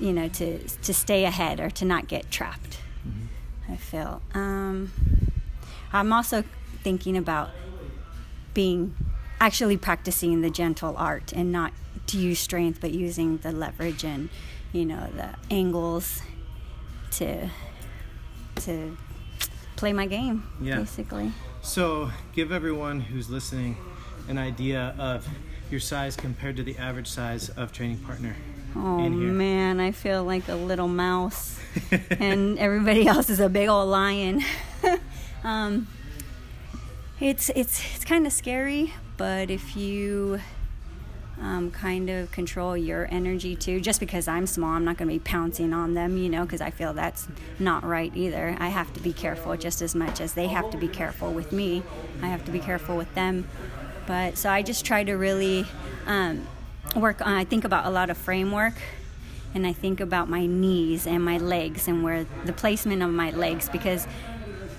you 0.00 0.12
know 0.12 0.28
to 0.28 0.58
to 0.58 0.94
stay 0.94 1.24
ahead 1.24 1.60
or 1.60 1.70
to 1.70 1.84
not 1.84 2.08
get 2.08 2.30
trapped. 2.30 2.80
Mm-hmm. 3.06 3.72
I 3.72 3.76
feel. 3.76 4.22
Um, 4.34 4.92
I'm 5.92 6.12
also 6.12 6.44
thinking 6.82 7.16
about 7.16 7.50
being 8.54 8.94
actually 9.40 9.76
practicing 9.76 10.40
the 10.40 10.50
gentle 10.50 10.94
art 10.96 11.32
and 11.32 11.50
not 11.50 11.72
to 12.06 12.18
use 12.18 12.38
strength 12.38 12.80
but 12.80 12.90
using 12.90 13.38
the 13.38 13.52
leverage 13.52 14.04
and 14.04 14.28
you 14.72 14.84
know 14.84 15.08
the 15.16 15.28
angles 15.50 16.22
to 17.10 17.48
to 18.56 18.96
play 19.76 19.92
my 19.92 20.06
game 20.06 20.46
yeah. 20.60 20.76
basically 20.76 21.32
so 21.62 22.10
give 22.32 22.52
everyone 22.52 23.00
who's 23.00 23.30
listening 23.30 23.76
an 24.28 24.36
idea 24.36 24.94
of 24.98 25.26
your 25.70 25.80
size 25.80 26.16
compared 26.16 26.56
to 26.56 26.62
the 26.62 26.76
average 26.76 27.08
size 27.08 27.48
of 27.50 27.72
training 27.72 27.98
partner 27.98 28.36
oh 28.76 29.08
man 29.08 29.80
i 29.80 29.90
feel 29.90 30.24
like 30.24 30.48
a 30.48 30.54
little 30.54 30.88
mouse 30.88 31.58
and 32.10 32.58
everybody 32.58 33.06
else 33.06 33.28
is 33.28 33.40
a 33.40 33.48
big 33.48 33.68
old 33.68 33.88
lion 33.88 34.42
um, 35.44 35.86
it's 37.20 37.50
it's 37.50 37.82
it's 37.94 38.04
kind 38.04 38.26
of 38.26 38.32
scary, 38.32 38.94
but 39.18 39.50
if 39.50 39.76
you 39.76 40.40
um, 41.38 41.70
kind 41.70 42.08
of 42.08 42.30
control 42.32 42.76
your 42.76 43.08
energy 43.10 43.56
too. 43.56 43.80
Just 43.80 44.00
because 44.00 44.26
I'm 44.26 44.46
small, 44.46 44.70
I'm 44.70 44.84
not 44.84 44.96
going 44.96 45.08
to 45.08 45.14
be 45.14 45.18
pouncing 45.18 45.72
on 45.72 45.94
them, 45.94 46.16
you 46.16 46.28
know, 46.28 46.44
because 46.44 46.60
I 46.60 46.70
feel 46.70 46.92
that's 46.92 47.28
not 47.58 47.84
right 47.84 48.12
either. 48.14 48.56
I 48.58 48.68
have 48.68 48.92
to 48.94 49.00
be 49.00 49.12
careful 49.12 49.56
just 49.56 49.80
as 49.80 49.94
much 49.94 50.20
as 50.20 50.34
they 50.34 50.48
have 50.48 50.70
to 50.70 50.78
be 50.78 50.88
careful 50.88 51.32
with 51.32 51.52
me. 51.52 51.82
I 52.22 52.28
have 52.28 52.44
to 52.46 52.50
be 52.50 52.58
careful 52.58 52.96
with 52.96 53.14
them. 53.14 53.48
But 54.06 54.36
so 54.36 54.50
I 54.50 54.62
just 54.62 54.84
try 54.84 55.04
to 55.04 55.14
really 55.14 55.66
um, 56.06 56.46
work 56.96 57.24
on, 57.24 57.32
I 57.32 57.44
think 57.44 57.64
about 57.64 57.86
a 57.86 57.90
lot 57.90 58.10
of 58.10 58.18
framework 58.18 58.74
and 59.54 59.66
I 59.66 59.72
think 59.72 60.00
about 60.00 60.28
my 60.28 60.46
knees 60.46 61.06
and 61.06 61.24
my 61.24 61.38
legs 61.38 61.88
and 61.88 62.02
where 62.02 62.24
the 62.44 62.52
placement 62.52 63.02
of 63.02 63.10
my 63.10 63.30
legs 63.30 63.68
because 63.68 64.06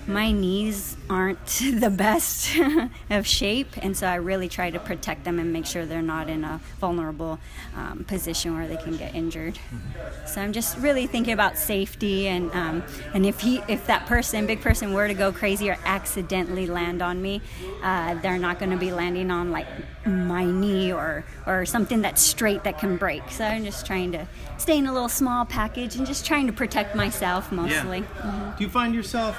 my 0.06 0.32
knees 0.32 0.96
aren't 1.08 1.46
the 1.80 1.90
best 1.90 2.50
of 3.10 3.26
shape, 3.26 3.68
and 3.78 3.96
so 3.96 4.06
I 4.06 4.16
really 4.16 4.48
try 4.48 4.70
to 4.70 4.78
protect 4.78 5.24
them 5.24 5.38
and 5.38 5.52
make 5.52 5.66
sure 5.66 5.86
they're 5.86 6.02
not 6.02 6.28
in 6.28 6.44
a 6.44 6.60
vulnerable 6.80 7.38
um, 7.76 8.04
position 8.04 8.56
where 8.56 8.66
they 8.66 8.76
can 8.76 8.96
get 8.96 9.14
injured. 9.14 9.54
Mm-hmm. 9.54 10.26
So 10.26 10.40
I'm 10.40 10.52
just 10.52 10.78
really 10.78 11.06
thinking 11.06 11.32
about 11.32 11.56
safety, 11.58 12.28
and 12.28 12.50
um, 12.52 12.82
and 13.14 13.26
if 13.26 13.40
he, 13.40 13.62
if 13.68 13.86
that 13.86 14.06
person, 14.06 14.46
big 14.46 14.60
person, 14.60 14.92
were 14.92 15.08
to 15.08 15.14
go 15.14 15.32
crazy 15.32 15.70
or 15.70 15.78
accidentally 15.84 16.66
land 16.66 17.02
on 17.02 17.22
me, 17.22 17.40
uh, 17.82 18.14
they're 18.16 18.38
not 18.38 18.58
going 18.58 18.70
to 18.70 18.76
be 18.76 18.92
landing 18.92 19.30
on 19.30 19.50
like 19.50 19.66
my 20.06 20.44
knee 20.44 20.92
or 20.92 21.24
or 21.46 21.64
something 21.64 22.02
that's 22.02 22.22
straight 22.22 22.64
that 22.64 22.78
can 22.78 22.96
break. 22.96 23.22
So 23.30 23.44
I'm 23.44 23.64
just 23.64 23.86
trying 23.86 24.12
to 24.12 24.26
stay 24.58 24.78
in 24.78 24.86
a 24.86 24.92
little 24.92 25.08
small 25.08 25.44
package 25.44 25.96
and 25.96 26.06
just 26.06 26.24
trying 26.26 26.46
to 26.46 26.52
protect 26.52 26.94
myself 26.94 27.52
mostly. 27.52 27.98
Yeah. 27.98 28.04
Mm-hmm. 28.04 28.58
Do 28.58 28.64
you 28.64 28.70
find 28.70 28.94
yourself 28.94 29.36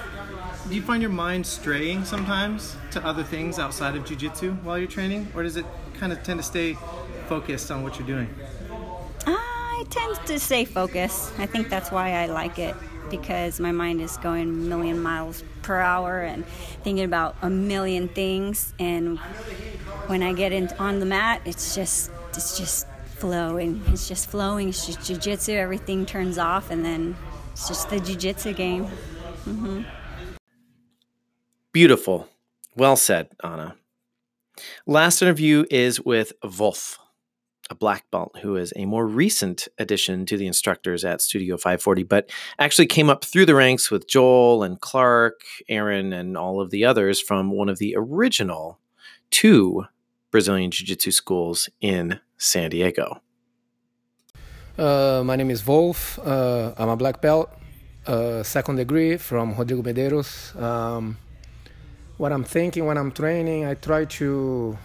do 0.69 0.75
you 0.75 0.81
find 0.81 1.01
your 1.01 1.11
mind 1.11 1.45
straying 1.45 2.05
sometimes 2.05 2.75
to 2.91 3.05
other 3.05 3.23
things 3.23 3.59
outside 3.59 3.95
of 3.95 4.03
jujitsu 4.05 4.61
while 4.63 4.77
you're 4.77 4.87
training, 4.87 5.27
or 5.35 5.43
does 5.43 5.57
it 5.57 5.65
kind 5.99 6.13
of 6.13 6.23
tend 6.23 6.39
to 6.39 6.43
stay 6.43 6.77
focused 7.27 7.69
on 7.71 7.83
what 7.83 7.97
you're 7.97 8.07
doing? 8.07 8.33
I 9.25 9.85
tend 9.89 10.15
to 10.27 10.39
stay 10.39 10.65
focused. 10.65 11.33
I 11.39 11.45
think 11.45 11.69
that's 11.69 11.91
why 11.91 12.13
I 12.13 12.27
like 12.27 12.59
it 12.59 12.75
because 13.09 13.59
my 13.59 13.71
mind 13.71 14.01
is 14.01 14.17
going 14.17 14.43
a 14.43 14.51
million 14.51 15.01
miles 15.01 15.43
per 15.61 15.79
hour 15.79 16.21
and 16.21 16.45
thinking 16.83 17.03
about 17.03 17.35
a 17.41 17.49
million 17.49 18.07
things. 18.07 18.73
And 18.79 19.19
when 20.07 20.23
I 20.23 20.33
get 20.33 20.51
in, 20.51 20.69
on 20.79 20.99
the 20.99 21.05
mat, 21.05 21.41
it's 21.45 21.75
just 21.75 22.11
it's 22.29 22.57
just 22.57 22.87
flowing. 23.15 23.83
It's 23.87 24.07
just 24.07 24.29
flowing. 24.29 24.69
It's 24.69 24.85
just 24.85 24.99
jujitsu. 24.99 25.55
Everything 25.55 26.05
turns 26.05 26.37
off, 26.37 26.71
and 26.71 26.83
then 26.83 27.15
it's 27.51 27.67
just 27.67 27.89
the 27.89 27.97
jujitsu 27.97 28.55
game. 28.55 28.85
Mm-hmm. 29.45 29.81
Beautiful. 31.73 32.29
Well 32.75 32.95
said, 32.95 33.29
Anna. 33.43 33.75
Last 34.85 35.23
interview 35.23 35.65
is 35.71 35.99
with 35.99 36.31
Wolf, 36.59 36.99
a 37.71 37.73
black 37.75 38.05
belt 38.11 38.37
who 38.43 38.55
is 38.57 38.71
a 38.75 38.85
more 38.85 39.07
recent 39.07 39.67
addition 39.79 40.27
to 40.27 40.37
the 40.37 40.45
instructors 40.45 41.03
at 41.03 41.19
Studio 41.19 41.57
540, 41.57 42.03
but 42.03 42.29
actually 42.59 42.85
came 42.85 43.09
up 43.09 43.25
through 43.25 43.47
the 43.47 43.55
ranks 43.55 43.89
with 43.89 44.07
Joel 44.07 44.61
and 44.61 44.79
Clark, 44.81 45.41
Aaron, 45.67 46.13
and 46.13 46.37
all 46.37 46.61
of 46.61 46.69
the 46.69 46.85
others 46.85 47.19
from 47.19 47.49
one 47.49 47.69
of 47.69 47.79
the 47.79 47.95
original 47.97 48.77
two 49.31 49.85
Brazilian 50.29 50.69
Jiu 50.69 50.85
Jitsu 50.85 51.09
schools 51.09 51.69
in 51.81 52.19
San 52.37 52.69
Diego. 52.69 53.19
Uh, 54.77 55.23
my 55.25 55.35
name 55.35 55.49
is 55.49 55.65
Wolf. 55.65 56.19
Uh, 56.19 56.73
I'm 56.77 56.89
a 56.89 56.95
black 56.95 57.19
belt, 57.19 57.49
uh, 58.05 58.43
second 58.43 58.75
degree 58.75 59.17
from 59.17 59.55
Rodrigo 59.55 59.81
Medeiros. 59.81 60.55
Um, 60.61 61.17
what 62.17 62.31
I'm 62.31 62.43
thinking 62.43 62.85
when 62.85 62.97
I'm 62.97 63.11
training, 63.11 63.65
I 63.65 63.73
try 63.75 64.05
to 64.05 64.77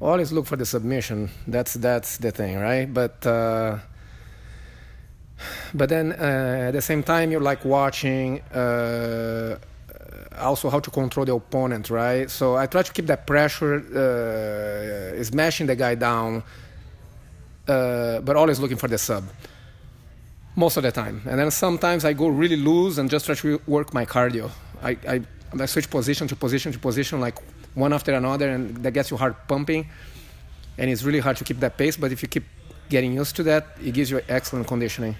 always 0.00 0.32
look 0.32 0.46
for 0.46 0.56
the 0.56 0.66
submission. 0.66 1.30
That's 1.46 1.74
that's 1.74 2.18
the 2.18 2.30
thing, 2.30 2.58
right? 2.58 2.92
But 2.92 3.26
uh, 3.26 3.78
but 5.74 5.88
then 5.88 6.12
uh, 6.12 6.68
at 6.68 6.72
the 6.72 6.82
same 6.82 7.02
time, 7.02 7.30
you're 7.30 7.40
like 7.40 7.64
watching 7.64 8.40
uh, 8.54 9.58
also 10.38 10.70
how 10.70 10.80
to 10.80 10.90
control 10.90 11.26
the 11.26 11.34
opponent, 11.34 11.90
right? 11.90 12.30
So 12.30 12.56
I 12.56 12.66
try 12.66 12.82
to 12.82 12.92
keep 12.92 13.06
that 13.06 13.26
pressure, 13.26 13.76
uh, 13.76 15.22
smashing 15.22 15.66
the 15.66 15.76
guy 15.76 15.94
down, 15.94 16.42
uh, 17.68 18.20
but 18.20 18.36
always 18.36 18.58
looking 18.58 18.78
for 18.78 18.88
the 18.88 18.98
sub. 18.98 19.24
Most 20.56 20.76
of 20.76 20.82
the 20.82 20.90
time, 20.90 21.22
and 21.26 21.38
then 21.38 21.50
sometimes 21.50 22.04
I 22.04 22.12
go 22.12 22.26
really 22.26 22.56
loose 22.56 22.98
and 22.98 23.08
just 23.08 23.26
try 23.26 23.36
to 23.36 23.60
work 23.66 23.94
my 23.94 24.04
cardio. 24.04 24.50
I, 24.82 24.96
I 25.06 25.22
I 25.58 25.66
switch 25.66 25.90
position 25.90 26.28
to 26.28 26.36
position 26.36 26.72
to 26.72 26.78
position 26.78 27.20
like 27.20 27.38
one 27.74 27.92
after 27.92 28.12
another, 28.12 28.48
and 28.50 28.76
that 28.78 28.92
gets 28.92 29.10
your 29.10 29.18
heart 29.18 29.48
pumping. 29.48 29.88
And 30.78 30.90
it's 30.90 31.02
really 31.02 31.20
hard 31.20 31.36
to 31.38 31.44
keep 31.44 31.60
that 31.60 31.76
pace, 31.76 31.96
but 31.96 32.12
if 32.12 32.22
you 32.22 32.28
keep 32.28 32.44
getting 32.88 33.12
used 33.14 33.36
to 33.36 33.42
that, 33.44 33.66
it 33.84 33.92
gives 33.92 34.10
you 34.10 34.20
excellent 34.28 34.66
conditioning. 34.66 35.16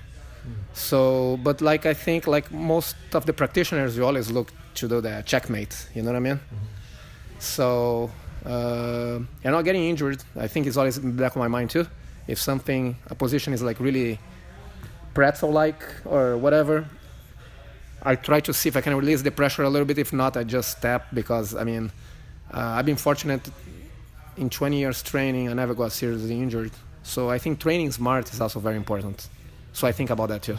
So, 0.72 1.38
but 1.42 1.60
like 1.60 1.86
I 1.86 1.94
think, 1.94 2.26
like 2.26 2.50
most 2.50 2.96
of 3.12 3.26
the 3.26 3.32
practitioners, 3.32 3.96
you 3.96 4.04
always 4.04 4.30
look 4.30 4.52
to 4.76 4.88
do 4.88 5.00
the 5.00 5.22
checkmate. 5.26 5.88
You 5.94 6.02
know 6.02 6.10
what 6.12 6.16
I 6.16 6.20
mean? 6.20 6.40
So, 7.38 8.10
uh, 8.46 9.18
and 9.44 9.52
not 9.52 9.64
getting 9.64 9.84
injured, 9.84 10.22
I 10.36 10.48
think 10.48 10.66
is 10.66 10.76
always 10.76 10.96
in 10.98 11.16
the 11.16 11.22
back 11.22 11.32
of 11.32 11.38
my 11.38 11.48
mind 11.48 11.70
too. 11.70 11.86
If 12.26 12.38
something, 12.38 12.96
a 13.08 13.14
position 13.14 13.52
is 13.52 13.62
like 13.62 13.80
really 13.80 14.18
pretzel-like 15.14 15.82
or 16.04 16.36
whatever, 16.38 16.86
I 18.02 18.16
try 18.16 18.40
to 18.40 18.52
see 18.52 18.68
if 18.68 18.76
I 18.76 18.80
can 18.80 18.94
release 18.94 19.22
the 19.22 19.30
pressure 19.30 19.62
a 19.62 19.70
little 19.70 19.86
bit. 19.86 19.98
If 19.98 20.12
not, 20.12 20.36
I 20.36 20.44
just 20.44 20.78
step 20.78 21.06
because 21.12 21.54
I 21.54 21.64
mean, 21.64 21.92
uh, 22.52 22.58
I've 22.58 22.86
been 22.86 22.96
fortunate 22.96 23.48
in 24.36 24.48
20 24.48 24.78
years 24.78 25.02
training. 25.02 25.48
I 25.48 25.52
never 25.52 25.74
got 25.74 25.92
seriously 25.92 26.38
injured. 26.40 26.72
So 27.02 27.30
I 27.30 27.38
think 27.38 27.60
training 27.60 27.92
smart 27.92 28.32
is 28.32 28.40
also 28.40 28.60
very 28.60 28.76
important. 28.76 29.28
So 29.72 29.86
I 29.86 29.92
think 29.92 30.10
about 30.10 30.28
that 30.30 30.42
too. 30.42 30.56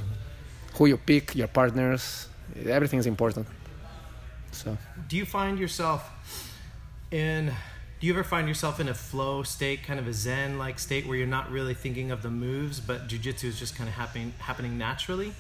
Who 0.76 0.86
you 0.86 0.98
pick, 0.98 1.36
your 1.36 1.48
partners, 1.48 2.28
everything 2.66 3.00
is 3.00 3.08
important. 3.08 3.48
So. 4.52 4.78
Do 5.08 5.18
you 5.18 5.26
find 5.26 5.60
yourself 5.60 6.10
in? 7.12 7.52
Do 8.00 8.08
you 8.08 8.14
ever 8.14 8.24
find 8.24 8.48
yourself 8.48 8.80
in 8.80 8.90
a 8.90 8.96
flow 8.96 9.44
state, 9.44 9.84
kind 9.84 10.00
of 10.00 10.08
a 10.08 10.14
zen-like 10.14 10.80
state, 10.80 11.06
where 11.06 11.16
you're 11.16 11.28
not 11.28 11.52
really 11.52 11.76
thinking 11.76 12.10
of 12.10 12.24
the 12.24 12.32
moves, 12.32 12.80
but 12.80 13.08
jujitsu 13.08 13.44
is 13.44 13.60
just 13.60 13.76
kind 13.76 13.88
of 13.88 13.94
happening 13.94 14.34
happening 14.40 14.78
naturally, 14.78 15.34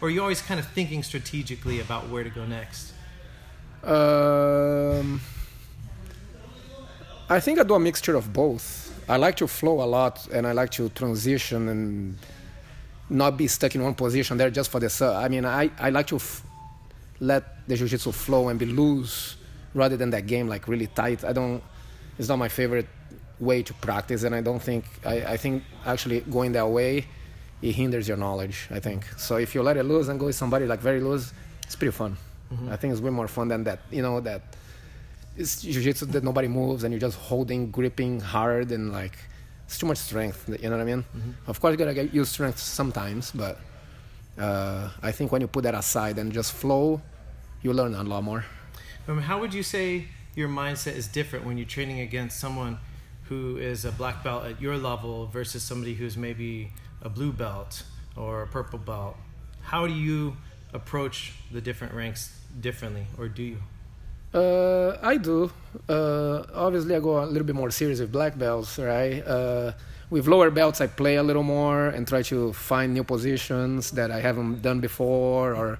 or 0.00 0.08
are 0.08 0.10
you 0.10 0.20
always 0.22 0.40
kind 0.40 0.60
of 0.60 0.66
thinking 0.68 1.02
strategically 1.02 1.80
about 1.80 2.08
where 2.08 2.24
to 2.24 2.30
go 2.30 2.44
next? 2.46 2.92
Um, 3.82 5.20
I 7.28 7.40
think 7.40 7.58
I 7.58 7.62
do 7.62 7.74
a 7.74 7.80
mixture 7.80 8.16
of 8.16 8.32
both. 8.32 8.84
I 9.08 9.16
like 9.16 9.36
to 9.36 9.46
flow 9.46 9.82
a 9.82 9.86
lot, 9.86 10.26
and 10.32 10.46
I 10.46 10.52
like 10.52 10.70
to 10.72 10.88
transition 10.90 11.68
and 11.68 12.18
not 13.08 13.36
be 13.36 13.46
stuck 13.48 13.74
in 13.74 13.82
one 13.82 13.94
position 13.94 14.36
there 14.36 14.50
just 14.50 14.70
for 14.70 14.80
the. 14.80 14.90
Sake. 14.90 15.14
I 15.14 15.28
mean, 15.28 15.44
I, 15.44 15.70
I 15.78 15.90
like 15.90 16.06
to 16.08 16.16
f- 16.16 16.42
let 17.20 17.66
the 17.66 17.76
jiu-jitsu 17.76 18.12
flow 18.12 18.48
and 18.48 18.58
be 18.58 18.66
loose 18.66 19.36
rather 19.74 19.96
than 19.96 20.10
that 20.10 20.26
game 20.26 20.48
like 20.48 20.68
really 20.68 20.88
tight. 20.88 21.24
I 21.24 21.32
don't. 21.32 21.62
It's 22.18 22.28
not 22.28 22.38
my 22.38 22.48
favorite 22.48 22.88
way 23.40 23.62
to 23.62 23.72
practice, 23.74 24.24
and 24.24 24.34
I 24.34 24.40
don't 24.40 24.60
think. 24.60 24.84
I, 25.04 25.34
I 25.34 25.36
think 25.36 25.64
actually 25.86 26.20
going 26.20 26.52
that 26.52 26.68
way, 26.68 27.06
it 27.62 27.72
hinders 27.72 28.08
your 28.08 28.16
knowledge. 28.16 28.68
I 28.70 28.80
think 28.80 29.04
so. 29.16 29.36
If 29.36 29.54
you 29.54 29.62
let 29.62 29.76
it 29.76 29.84
loose 29.84 30.08
and 30.08 30.18
go 30.18 30.26
with 30.26 30.36
somebody 30.36 30.66
like 30.66 30.80
very 30.80 31.00
loose, 31.00 31.32
it's 31.64 31.76
pretty 31.76 31.92
fun. 31.92 32.16
Mm-hmm. 32.52 32.72
I 32.72 32.76
think 32.76 32.92
it's 32.92 33.00
way 33.00 33.10
more 33.10 33.28
fun 33.28 33.48
than 33.48 33.64
that. 33.64 33.80
You 33.90 34.02
know 34.02 34.20
that 34.20 34.42
it's 35.36 35.62
jiu-jitsu 35.62 36.06
that 36.06 36.24
nobody 36.24 36.48
moves 36.48 36.84
and 36.84 36.92
you're 36.92 37.00
just 37.00 37.18
holding, 37.18 37.70
gripping 37.70 38.20
hard 38.20 38.72
and 38.72 38.92
like 38.92 39.16
it's 39.66 39.78
too 39.78 39.86
much 39.86 39.98
strength. 39.98 40.48
You 40.48 40.70
know 40.70 40.76
what 40.76 40.82
I 40.82 40.84
mean? 40.84 41.02
Mm-hmm. 41.02 41.50
Of 41.50 41.60
course, 41.60 41.72
you 41.72 41.76
gotta 41.76 41.94
get 41.94 42.14
use 42.14 42.30
strength 42.30 42.58
sometimes, 42.58 43.30
but 43.32 43.60
uh, 44.38 44.90
I 45.02 45.12
think 45.12 45.30
when 45.30 45.40
you 45.40 45.46
put 45.48 45.64
that 45.64 45.74
aside 45.74 46.18
and 46.18 46.32
just 46.32 46.52
flow, 46.52 47.02
you 47.62 47.72
learn 47.72 47.94
a 47.94 48.02
lot 48.02 48.22
more. 48.22 48.44
Um, 49.06 49.20
how 49.20 49.40
would 49.40 49.52
you 49.52 49.62
say 49.62 50.06
your 50.34 50.48
mindset 50.48 50.94
is 50.94 51.08
different 51.08 51.44
when 51.44 51.58
you're 51.58 51.66
training 51.66 52.00
against 52.00 52.38
someone 52.38 52.78
who 53.24 53.58
is 53.58 53.84
a 53.84 53.92
black 53.92 54.24
belt 54.24 54.44
at 54.44 54.60
your 54.60 54.78
level 54.78 55.26
versus 55.26 55.62
somebody 55.62 55.94
who's 55.94 56.16
maybe 56.16 56.72
a 57.02 57.08
blue 57.08 57.32
belt 57.32 57.82
or 58.16 58.42
a 58.42 58.46
purple 58.46 58.78
belt? 58.78 59.16
How 59.62 59.86
do 59.86 59.94
you 59.94 60.36
approach 60.72 61.32
the 61.52 61.60
different 61.60 61.94
ranks 61.94 62.34
differently, 62.60 63.06
or 63.18 63.28
do 63.28 63.42
you? 63.42 63.58
Uh, 64.32 64.98
I 65.02 65.16
do. 65.16 65.50
Uh, 65.88 66.42
obviously, 66.54 66.94
I 66.94 67.00
go 67.00 67.22
a 67.22 67.26
little 67.26 67.46
bit 67.46 67.54
more 67.54 67.70
serious 67.70 68.00
with 68.00 68.12
black 68.12 68.38
belts, 68.38 68.78
right? 68.78 69.20
Uh, 69.26 69.72
with 70.10 70.26
lower 70.26 70.50
belts, 70.50 70.80
I 70.80 70.86
play 70.86 71.16
a 71.16 71.22
little 71.22 71.42
more 71.42 71.88
and 71.88 72.06
try 72.06 72.22
to 72.22 72.52
find 72.52 72.94
new 72.94 73.04
positions 73.04 73.90
that 73.92 74.10
I 74.10 74.20
haven't 74.20 74.62
done 74.62 74.80
before, 74.80 75.54
or. 75.54 75.78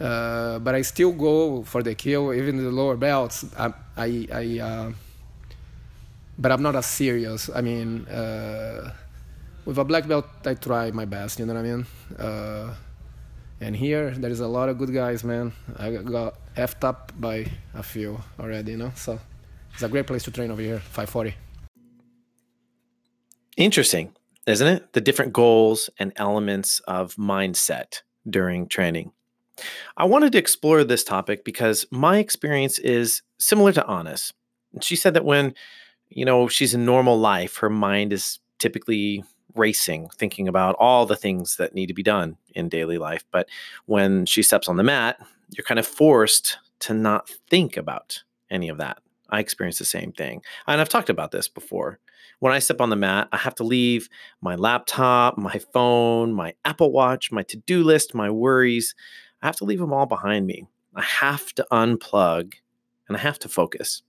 Uh, 0.00 0.58
but 0.58 0.74
I 0.74 0.82
still 0.82 1.12
go 1.12 1.62
for 1.62 1.80
the 1.84 1.94
kill, 1.94 2.34
even 2.34 2.56
the 2.56 2.72
lower 2.72 2.96
belts. 2.96 3.44
I, 3.56 3.72
I, 3.96 4.26
I 4.32 4.58
uh, 4.58 4.92
but 6.38 6.50
I'm 6.50 6.62
not 6.62 6.74
as 6.74 6.86
serious. 6.86 7.48
I 7.54 7.60
mean, 7.60 8.08
uh, 8.08 8.92
with 9.64 9.78
a 9.78 9.84
black 9.84 10.08
belt, 10.08 10.26
I 10.44 10.54
try 10.54 10.90
my 10.90 11.04
best. 11.04 11.38
You 11.38 11.46
know 11.46 11.54
what 11.54 11.60
I 11.60 11.62
mean? 11.62 11.86
Uh, 12.18 12.74
and 13.60 13.76
here, 13.76 14.10
there 14.10 14.30
is 14.30 14.40
a 14.40 14.48
lot 14.48 14.68
of 14.68 14.78
good 14.78 14.92
guys, 14.92 15.22
man. 15.22 15.52
I 15.76 15.90
got 15.90 16.34
effed 16.56 16.84
up 16.84 17.12
by 17.18 17.46
a 17.74 17.82
few 17.82 18.20
already, 18.38 18.72
you 18.72 18.78
know. 18.78 18.92
So 18.96 19.20
it's 19.72 19.82
a 19.82 19.88
great 19.88 20.06
place 20.06 20.24
to 20.24 20.30
train 20.30 20.50
over 20.50 20.62
here, 20.62 20.80
540. 20.80 21.34
Interesting, 23.56 24.14
isn't 24.46 24.66
it? 24.66 24.92
The 24.94 25.00
different 25.00 25.32
goals 25.32 25.90
and 25.98 26.12
elements 26.16 26.80
of 26.80 27.14
mindset 27.16 28.02
during 28.28 28.66
training. 28.66 29.12
I 29.96 30.06
wanted 30.06 30.32
to 30.32 30.38
explore 30.38 30.82
this 30.82 31.04
topic 31.04 31.44
because 31.44 31.86
my 31.90 32.18
experience 32.18 32.78
is 32.78 33.22
similar 33.38 33.72
to 33.72 33.88
Anna's. 33.88 34.32
She 34.80 34.96
said 34.96 35.14
that 35.14 35.24
when, 35.24 35.54
you 36.08 36.24
know, 36.24 36.48
she's 36.48 36.74
in 36.74 36.84
normal 36.84 37.18
life, 37.18 37.58
her 37.58 37.70
mind 37.70 38.12
is 38.12 38.40
typically 38.58 39.22
racing, 39.54 40.08
thinking 40.16 40.48
about 40.48 40.76
all 40.78 41.06
the 41.06 41.16
things 41.16 41.56
that 41.56 41.74
need 41.74 41.86
to 41.86 41.94
be 41.94 42.02
done 42.02 42.36
in 42.54 42.68
daily 42.68 42.98
life. 42.98 43.24
But 43.30 43.48
when 43.86 44.26
she 44.26 44.42
steps 44.42 44.68
on 44.68 44.76
the 44.76 44.82
mat, 44.82 45.18
you're 45.50 45.64
kind 45.64 45.80
of 45.80 45.86
forced 45.86 46.58
to 46.80 46.94
not 46.94 47.28
think 47.50 47.76
about 47.76 48.22
any 48.50 48.68
of 48.68 48.78
that. 48.78 48.98
I 49.30 49.40
experience 49.40 49.78
the 49.78 49.84
same 49.84 50.12
thing. 50.12 50.42
And 50.66 50.80
I've 50.80 50.88
talked 50.88 51.10
about 51.10 51.30
this 51.30 51.48
before. 51.48 51.98
When 52.40 52.52
I 52.52 52.58
step 52.58 52.80
on 52.80 52.90
the 52.90 52.96
mat, 52.96 53.28
I 53.32 53.36
have 53.36 53.54
to 53.56 53.64
leave 53.64 54.08
my 54.40 54.56
laptop, 54.56 55.38
my 55.38 55.60
phone, 55.72 56.32
my 56.32 56.54
Apple 56.64 56.92
Watch, 56.92 57.30
my 57.30 57.42
to 57.44 57.56
do 57.56 57.84
list, 57.84 58.14
my 58.14 58.30
worries. 58.30 58.94
I 59.40 59.46
have 59.46 59.56
to 59.56 59.64
leave 59.64 59.78
them 59.78 59.92
all 59.92 60.06
behind 60.06 60.46
me. 60.46 60.66
I 60.94 61.02
have 61.02 61.52
to 61.54 61.66
unplug 61.70 62.54
and 63.08 63.16
I 63.16 63.20
have 63.20 63.38
to 63.40 63.48
focus. 63.48 64.02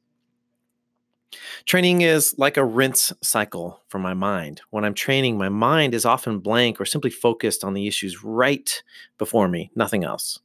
Training 1.66 2.02
is 2.02 2.36
like 2.38 2.58
a 2.58 2.66
rinse 2.66 3.12
cycle 3.22 3.82
for 3.88 4.00
my 4.00 4.14
mind. 4.14 4.62
When 4.70 4.86
I'm 4.86 4.94
training, 4.94 5.38
my 5.38 5.50
mind 5.50 5.94
is 5.94 6.06
often 6.06 6.40
blank 6.40 6.80
or 6.80 6.86
simply 6.86 7.10
focused 7.10 7.64
on 7.64 7.74
the 7.74 7.88
issues 7.88 8.24
right 8.24 8.84
before 9.18 9.48
me, 9.48 9.72
nothing 9.76 10.04
else. 10.04 10.40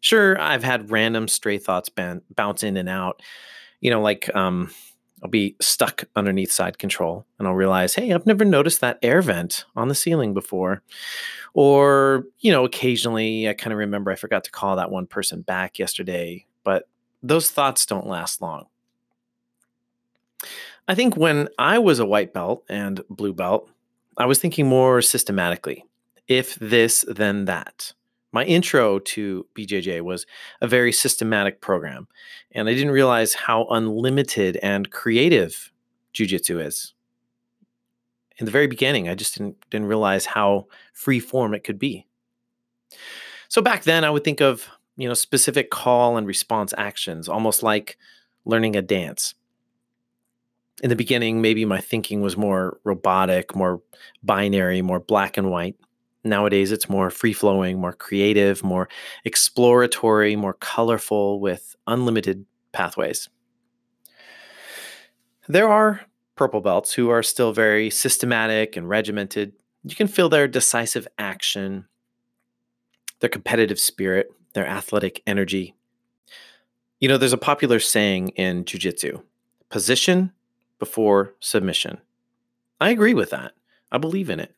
Sure, 0.00 0.40
I've 0.40 0.64
had 0.64 0.90
random 0.90 1.28
stray 1.28 1.58
thoughts 1.58 1.88
ban- 1.88 2.22
bounce 2.34 2.62
in 2.62 2.76
and 2.76 2.88
out. 2.88 3.22
You 3.80 3.90
know, 3.90 4.00
like 4.00 4.34
um, 4.34 4.70
I'll 5.22 5.30
be 5.30 5.54
stuck 5.60 6.04
underneath 6.16 6.50
side 6.50 6.78
control 6.78 7.24
and 7.38 7.46
I'll 7.46 7.54
realize, 7.54 7.94
hey, 7.94 8.12
I've 8.12 8.26
never 8.26 8.44
noticed 8.44 8.80
that 8.80 8.98
air 9.02 9.22
vent 9.22 9.64
on 9.76 9.88
the 9.88 9.94
ceiling 9.94 10.34
before. 10.34 10.82
Or, 11.54 12.24
you 12.40 12.50
know, 12.50 12.64
occasionally 12.64 13.48
I 13.48 13.54
kind 13.54 13.72
of 13.72 13.78
remember 13.78 14.10
I 14.10 14.16
forgot 14.16 14.44
to 14.44 14.50
call 14.50 14.76
that 14.76 14.90
one 14.90 15.06
person 15.06 15.42
back 15.42 15.78
yesterday, 15.78 16.46
but 16.64 16.88
those 17.22 17.50
thoughts 17.50 17.86
don't 17.86 18.06
last 18.06 18.42
long. 18.42 18.66
I 20.88 20.94
think 20.94 21.16
when 21.16 21.48
I 21.58 21.78
was 21.78 21.98
a 21.98 22.06
white 22.06 22.32
belt 22.32 22.64
and 22.68 23.00
blue 23.08 23.32
belt, 23.32 23.70
I 24.16 24.26
was 24.26 24.38
thinking 24.38 24.66
more 24.66 25.00
systematically. 25.00 25.84
If 26.28 26.54
this, 26.56 27.04
then 27.08 27.46
that. 27.46 27.92
My 28.32 28.44
intro 28.44 28.98
to 28.98 29.46
BJJ 29.54 30.00
was 30.00 30.26
a 30.60 30.66
very 30.66 30.92
systematic 30.92 31.60
program, 31.60 32.08
and 32.52 32.68
I 32.68 32.74
didn't 32.74 32.92
realize 32.92 33.34
how 33.34 33.66
unlimited 33.66 34.56
and 34.62 34.90
creative 34.90 35.70
jujitsu 36.14 36.64
is. 36.64 36.94
In 38.38 38.46
the 38.46 38.52
very 38.52 38.66
beginning, 38.66 39.08
I 39.08 39.14
just 39.14 39.36
didn't, 39.36 39.56
didn't 39.70 39.88
realize 39.88 40.24
how 40.24 40.66
free 40.94 41.20
form 41.20 41.54
it 41.54 41.62
could 41.62 41.78
be. 41.78 42.06
So 43.48 43.60
back 43.60 43.82
then, 43.82 44.02
I 44.02 44.10
would 44.10 44.24
think 44.24 44.40
of 44.40 44.66
you 44.96 45.06
know 45.06 45.14
specific 45.14 45.70
call 45.70 46.16
and 46.16 46.26
response 46.26 46.72
actions, 46.78 47.28
almost 47.28 47.62
like 47.62 47.98
learning 48.44 48.76
a 48.76 48.82
dance 48.82 49.34
in 50.82 50.90
the 50.90 50.96
beginning, 50.96 51.40
maybe 51.40 51.64
my 51.64 51.80
thinking 51.80 52.20
was 52.20 52.36
more 52.36 52.78
robotic, 52.84 53.54
more 53.54 53.80
binary, 54.22 54.82
more 54.82 54.98
black 54.98 55.36
and 55.36 55.48
white. 55.48 55.76
Nowadays, 56.24 56.72
it's 56.72 56.88
more 56.88 57.08
free 57.08 57.32
flowing, 57.32 57.80
more 57.80 57.92
creative, 57.92 58.62
more 58.62 58.88
exploratory, 59.24 60.36
more 60.36 60.54
colorful 60.54 61.40
with 61.40 61.76
unlimited 61.86 62.44
pathways. 62.72 63.28
There 65.48 65.68
are 65.68 66.02
purple 66.36 66.60
belts 66.60 66.92
who 66.92 67.10
are 67.10 67.22
still 67.22 67.52
very 67.52 67.90
systematic 67.90 68.76
and 68.76 68.88
regimented. 68.88 69.52
You 69.84 69.94
can 69.94 70.08
feel 70.08 70.28
their 70.28 70.48
decisive 70.48 71.06
action, 71.18 71.86
their 73.20 73.30
competitive 73.30 73.78
spirit, 73.78 74.28
their 74.54 74.66
athletic 74.66 75.22
energy. 75.26 75.74
You 77.00 77.08
know, 77.08 77.18
there's 77.18 77.32
a 77.32 77.38
popular 77.38 77.80
saying 77.80 78.30
in 78.30 78.64
jujitsu 78.64 79.22
position 79.68 80.32
before 80.82 81.32
submission. 81.38 81.96
I 82.80 82.90
agree 82.90 83.14
with 83.14 83.30
that. 83.30 83.52
I 83.92 83.98
believe 83.98 84.28
in 84.28 84.40
it. 84.40 84.52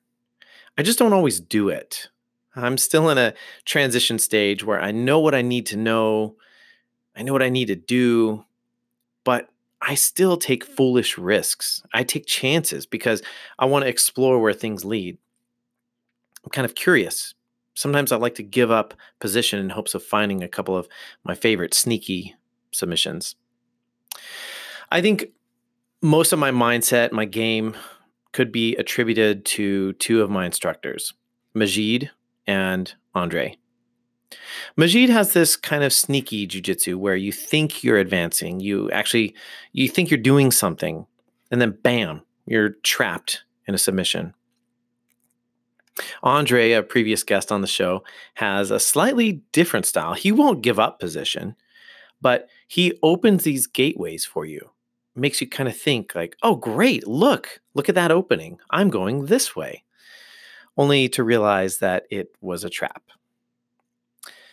I 0.79 0.83
just 0.83 0.99
don't 0.99 1.13
always 1.13 1.39
do 1.39 1.69
it. 1.69 2.09
I'm 2.57 2.79
still 2.79 3.11
in 3.11 3.19
a 3.19 3.35
transition 3.67 4.19
stage 4.19 4.65
where 4.65 4.81
I 4.81 4.91
know 4.91 5.21
what 5.21 5.35
I 5.35 5.43
need 5.43 5.67
to 5.67 5.77
know, 5.77 6.37
I 7.15 7.21
know 7.21 7.35
what 7.35 7.43
I 7.43 7.51
need 7.51 7.67
to 7.67 7.77
do, 7.77 8.47
but 9.23 9.51
I 9.83 9.97
still 9.97 10.39
take 10.39 10.65
foolish 10.65 11.19
risks. 11.19 11.83
I 11.93 12.05
take 12.05 12.25
chances 12.25 12.87
because 12.87 13.21
I 13.59 13.67
want 13.67 13.83
to 13.83 13.91
explore 13.91 14.41
where 14.41 14.55
things 14.55 14.83
lead. 14.83 15.19
I'm 16.43 16.51
kind 16.53 16.65
of 16.65 16.75
curious. 16.75 17.35
Sometimes 17.75 18.13
I 18.13 18.17
like 18.17 18.37
to 18.37 18.43
give 18.43 18.71
up 18.71 18.95
position 19.21 19.59
in 19.59 19.69
hopes 19.69 19.95
of 19.95 20.03
finding 20.03 20.43
a 20.43 20.49
couple 20.49 20.75
of 20.75 20.89
my 21.23 21.35
favorite 21.35 21.75
sneaky 21.75 22.35
submissions. 22.73 23.35
I 24.91 25.03
think 25.03 25.27
most 26.05 26.35
of 26.35 26.39
my 26.39 26.51
mindset, 26.51 27.13
my 27.13 27.25
game 27.25 27.75
could 28.33 28.53
be 28.53 28.77
attributed 28.77 29.47
to 29.47 29.95
two 29.95 30.21
of 30.21 30.29
my 30.29 30.45
instructors, 30.45 31.15
Majid 31.55 32.11
and 32.47 32.93
Andre. 33.15 33.57
Majid 34.77 35.09
has 35.09 35.33
this 35.33 35.57
kind 35.57 35.83
of 35.83 35.95
sneaky 35.95 36.47
jujitsu 36.47 36.97
where 36.97 37.17
you 37.17 37.33
think 37.33 37.83
you're 37.83 37.97
advancing, 37.97 38.61
you 38.61 38.91
actually 38.91 39.35
you 39.73 39.89
think 39.89 40.11
you're 40.11 40.19
doing 40.19 40.51
something, 40.51 41.07
and 41.51 41.59
then 41.59 41.79
bam, 41.83 42.21
you're 42.45 42.71
trapped 42.83 43.45
in 43.67 43.75
a 43.75 43.79
submission. 43.79 44.35
Andre, 46.23 46.73
a 46.73 46.83
previous 46.83 47.23
guest 47.23 47.51
on 47.51 47.63
the 47.63 47.67
show, 47.67 48.05
has 48.35 48.71
a 48.71 48.79
slightly 48.79 49.41
different 49.53 49.87
style. 49.87 50.13
He 50.13 50.33
won't 50.33 50.61
give 50.61 50.79
up 50.79 51.01
position, 51.01 51.57
but 52.21 52.47
he 52.69 52.99
opens 53.03 53.45
these 53.45 53.67
gateways 53.67 54.27
for 54.27 54.45
you. 54.45 54.71
Makes 55.17 55.41
you 55.41 55.49
kind 55.49 55.69
of 55.69 55.77
think 55.77 56.15
like, 56.15 56.37
"Oh, 56.43 56.57
great. 56.57 57.07
Look. 57.07 57.61
Look 57.75 57.89
at 57.89 57.95
that 57.95 58.11
opening. 58.11 58.59
I'm 58.71 58.91
going 58.91 59.27
this 59.27 59.55
way." 59.55 59.85
Only 60.77 61.09
to 61.11 61.23
realize 61.23 61.79
that 61.79 62.07
it 62.11 62.35
was 62.41 62.65
a 62.65 62.71
trap. 62.71 63.03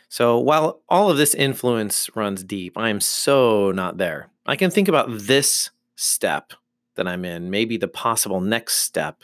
So, 0.09 0.37
while 0.39 0.81
all 0.89 1.09
of 1.09 1.17
this 1.17 1.33
influence 1.33 2.09
runs 2.15 2.43
deep, 2.43 2.77
I 2.77 2.89
am 2.89 2.99
so 2.99 3.71
not 3.71 3.97
there. 3.97 4.29
I 4.45 4.55
can 4.55 4.69
think 4.69 4.87
about 4.87 5.07
this 5.09 5.71
step 5.95 6.53
that 6.95 7.07
I'm 7.07 7.23
in, 7.23 7.49
maybe 7.49 7.77
the 7.77 7.87
possible 7.87 8.41
next 8.41 8.75
step. 8.75 9.23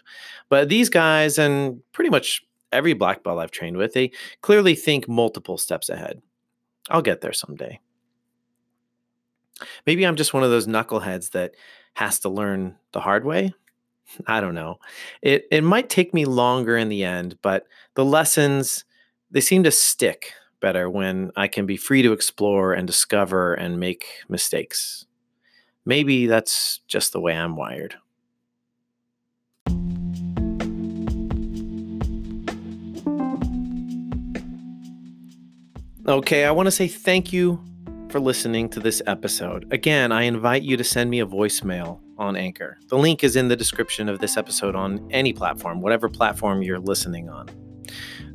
But 0.49 0.69
these 0.69 0.89
guys, 0.89 1.37
and 1.37 1.81
pretty 1.91 2.09
much 2.09 2.41
every 2.71 2.93
black 2.93 3.23
belt 3.23 3.39
I've 3.39 3.51
trained 3.51 3.77
with, 3.77 3.93
they 3.93 4.11
clearly 4.41 4.75
think 4.75 5.07
multiple 5.09 5.57
steps 5.57 5.89
ahead. 5.89 6.21
I'll 6.89 7.01
get 7.01 7.21
there 7.21 7.33
someday. 7.33 7.79
Maybe 9.85 10.05
I'm 10.05 10.15
just 10.15 10.33
one 10.33 10.43
of 10.43 10.49
those 10.49 10.67
knuckleheads 10.67 11.31
that 11.31 11.55
has 11.93 12.19
to 12.19 12.29
learn 12.29 12.75
the 12.91 12.99
hard 12.99 13.25
way. 13.25 13.53
I 14.25 14.39
don't 14.39 14.55
know. 14.55 14.79
It 15.21 15.45
it 15.51 15.63
might 15.63 15.89
take 15.89 16.13
me 16.13 16.25
longer 16.25 16.77
in 16.77 16.89
the 16.89 17.03
end, 17.03 17.37
but 17.41 17.67
the 17.95 18.05
lessons 18.05 18.85
they 19.31 19.41
seem 19.41 19.63
to 19.63 19.71
stick 19.71 20.31
better 20.59 20.89
when 20.89 21.31
I 21.35 21.47
can 21.47 21.65
be 21.65 21.77
free 21.77 22.01
to 22.01 22.13
explore 22.13 22.73
and 22.73 22.87
discover 22.87 23.53
and 23.53 23.79
make 23.79 24.05
mistakes. 24.29 25.05
Maybe 25.85 26.25
that's 26.27 26.79
just 26.87 27.13
the 27.13 27.19
way 27.19 27.33
I'm 27.33 27.55
wired. 27.55 27.95
Okay, 36.07 36.45
I 36.45 36.51
want 36.51 36.67
to 36.67 36.71
say 36.71 36.87
thank 36.87 37.33
you 37.33 37.61
for 38.09 38.19
listening 38.19 38.69
to 38.69 38.79
this 38.79 39.01
episode. 39.07 39.71
Again, 39.71 40.11
I 40.11 40.23
invite 40.23 40.63
you 40.63 40.77
to 40.77 40.83
send 40.83 41.09
me 41.09 41.19
a 41.19 41.25
voicemail 41.25 41.99
on 42.17 42.35
Anchor. 42.35 42.77
The 42.87 42.97
link 42.97 43.23
is 43.23 43.35
in 43.35 43.47
the 43.47 43.55
description 43.55 44.09
of 44.09 44.19
this 44.19 44.37
episode 44.37 44.75
on 44.75 45.07
any 45.11 45.33
platform, 45.33 45.81
whatever 45.81 46.09
platform 46.09 46.61
you're 46.61 46.79
listening 46.79 47.29
on. 47.29 47.49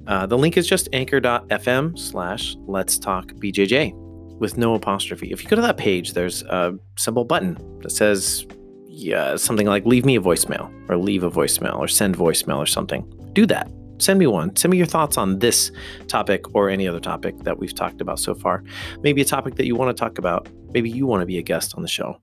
Uh, 0.06 0.26
the 0.26 0.36
link 0.36 0.56
is 0.56 0.66
just 0.66 0.88
anchor.fm 0.92 1.98
slash 1.98 2.56
let's 2.66 2.98
talk 2.98 3.32
BJJ 3.34 3.94
with 4.38 4.56
no 4.58 4.74
apostrophe. 4.74 5.30
If 5.30 5.42
you 5.42 5.48
go 5.48 5.56
to 5.56 5.62
that 5.62 5.76
page, 5.76 6.12
there's 6.12 6.42
a 6.42 6.74
simple 6.96 7.24
button 7.24 7.56
that 7.80 7.90
says 7.90 8.46
yeah, 8.94 9.36
something 9.36 9.66
like 9.66 9.86
leave 9.86 10.04
me 10.04 10.16
a 10.16 10.20
voicemail 10.20 10.70
or 10.90 10.98
leave 10.98 11.24
a 11.24 11.30
voicemail 11.30 11.78
or 11.78 11.88
send 11.88 12.16
voicemail 12.16 12.58
or 12.58 12.66
something. 12.66 13.10
Do 13.32 13.46
that. 13.46 13.70
Send 13.98 14.18
me 14.18 14.26
one. 14.26 14.54
Send 14.56 14.70
me 14.70 14.76
your 14.76 14.86
thoughts 14.86 15.16
on 15.16 15.38
this 15.38 15.70
topic 16.08 16.54
or 16.54 16.68
any 16.68 16.88
other 16.88 17.00
topic 17.00 17.38
that 17.38 17.58
we've 17.58 17.74
talked 17.74 18.00
about 18.00 18.18
so 18.18 18.34
far. 18.34 18.64
Maybe 19.02 19.22
a 19.22 19.24
topic 19.24 19.54
that 19.56 19.66
you 19.66 19.76
want 19.76 19.96
to 19.96 20.00
talk 20.00 20.18
about. 20.18 20.48
Maybe 20.72 20.90
you 20.90 21.06
want 21.06 21.20
to 21.20 21.26
be 21.26 21.38
a 21.38 21.42
guest 21.42 21.74
on 21.76 21.82
the 21.82 21.88
show. 21.88 22.20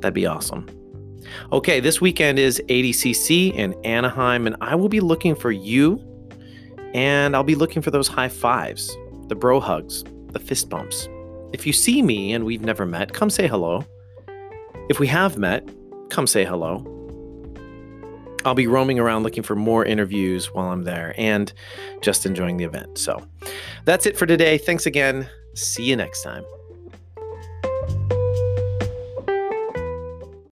That'd 0.00 0.14
be 0.14 0.26
awesome. 0.26 0.68
Okay, 1.52 1.80
this 1.80 2.00
weekend 2.00 2.38
is 2.38 2.62
ADCC 2.68 3.54
in 3.54 3.74
Anaheim, 3.84 4.46
and 4.46 4.56
I 4.60 4.74
will 4.74 4.88
be 4.88 5.00
looking 5.00 5.34
for 5.34 5.52
you, 5.52 6.02
and 6.94 7.36
I'll 7.36 7.44
be 7.44 7.54
looking 7.54 7.82
for 7.82 7.90
those 7.90 8.08
high 8.08 8.28
fives, 8.28 8.96
the 9.28 9.34
bro 9.34 9.60
hugs, 9.60 10.04
the 10.28 10.38
fist 10.38 10.68
bumps. 10.68 11.08
If 11.52 11.66
you 11.66 11.72
see 11.72 12.02
me 12.02 12.32
and 12.32 12.44
we've 12.44 12.64
never 12.64 12.86
met, 12.86 13.12
come 13.12 13.28
say 13.30 13.46
hello. 13.46 13.84
If 14.88 14.98
we 14.98 15.06
have 15.08 15.36
met, 15.36 15.68
come 16.08 16.26
say 16.26 16.44
hello. 16.44 16.84
I'll 18.44 18.54
be 18.54 18.66
roaming 18.66 18.98
around 18.98 19.22
looking 19.22 19.42
for 19.42 19.54
more 19.54 19.84
interviews 19.84 20.52
while 20.52 20.70
I'm 20.70 20.82
there 20.82 21.14
and 21.16 21.52
just 22.00 22.26
enjoying 22.26 22.56
the 22.56 22.64
event. 22.64 22.98
So 22.98 23.26
that's 23.84 24.06
it 24.06 24.16
for 24.16 24.26
today. 24.26 24.58
Thanks 24.58 24.86
again. 24.86 25.28
See 25.54 25.84
you 25.84 25.96
next 25.96 26.22
time. 26.22 26.44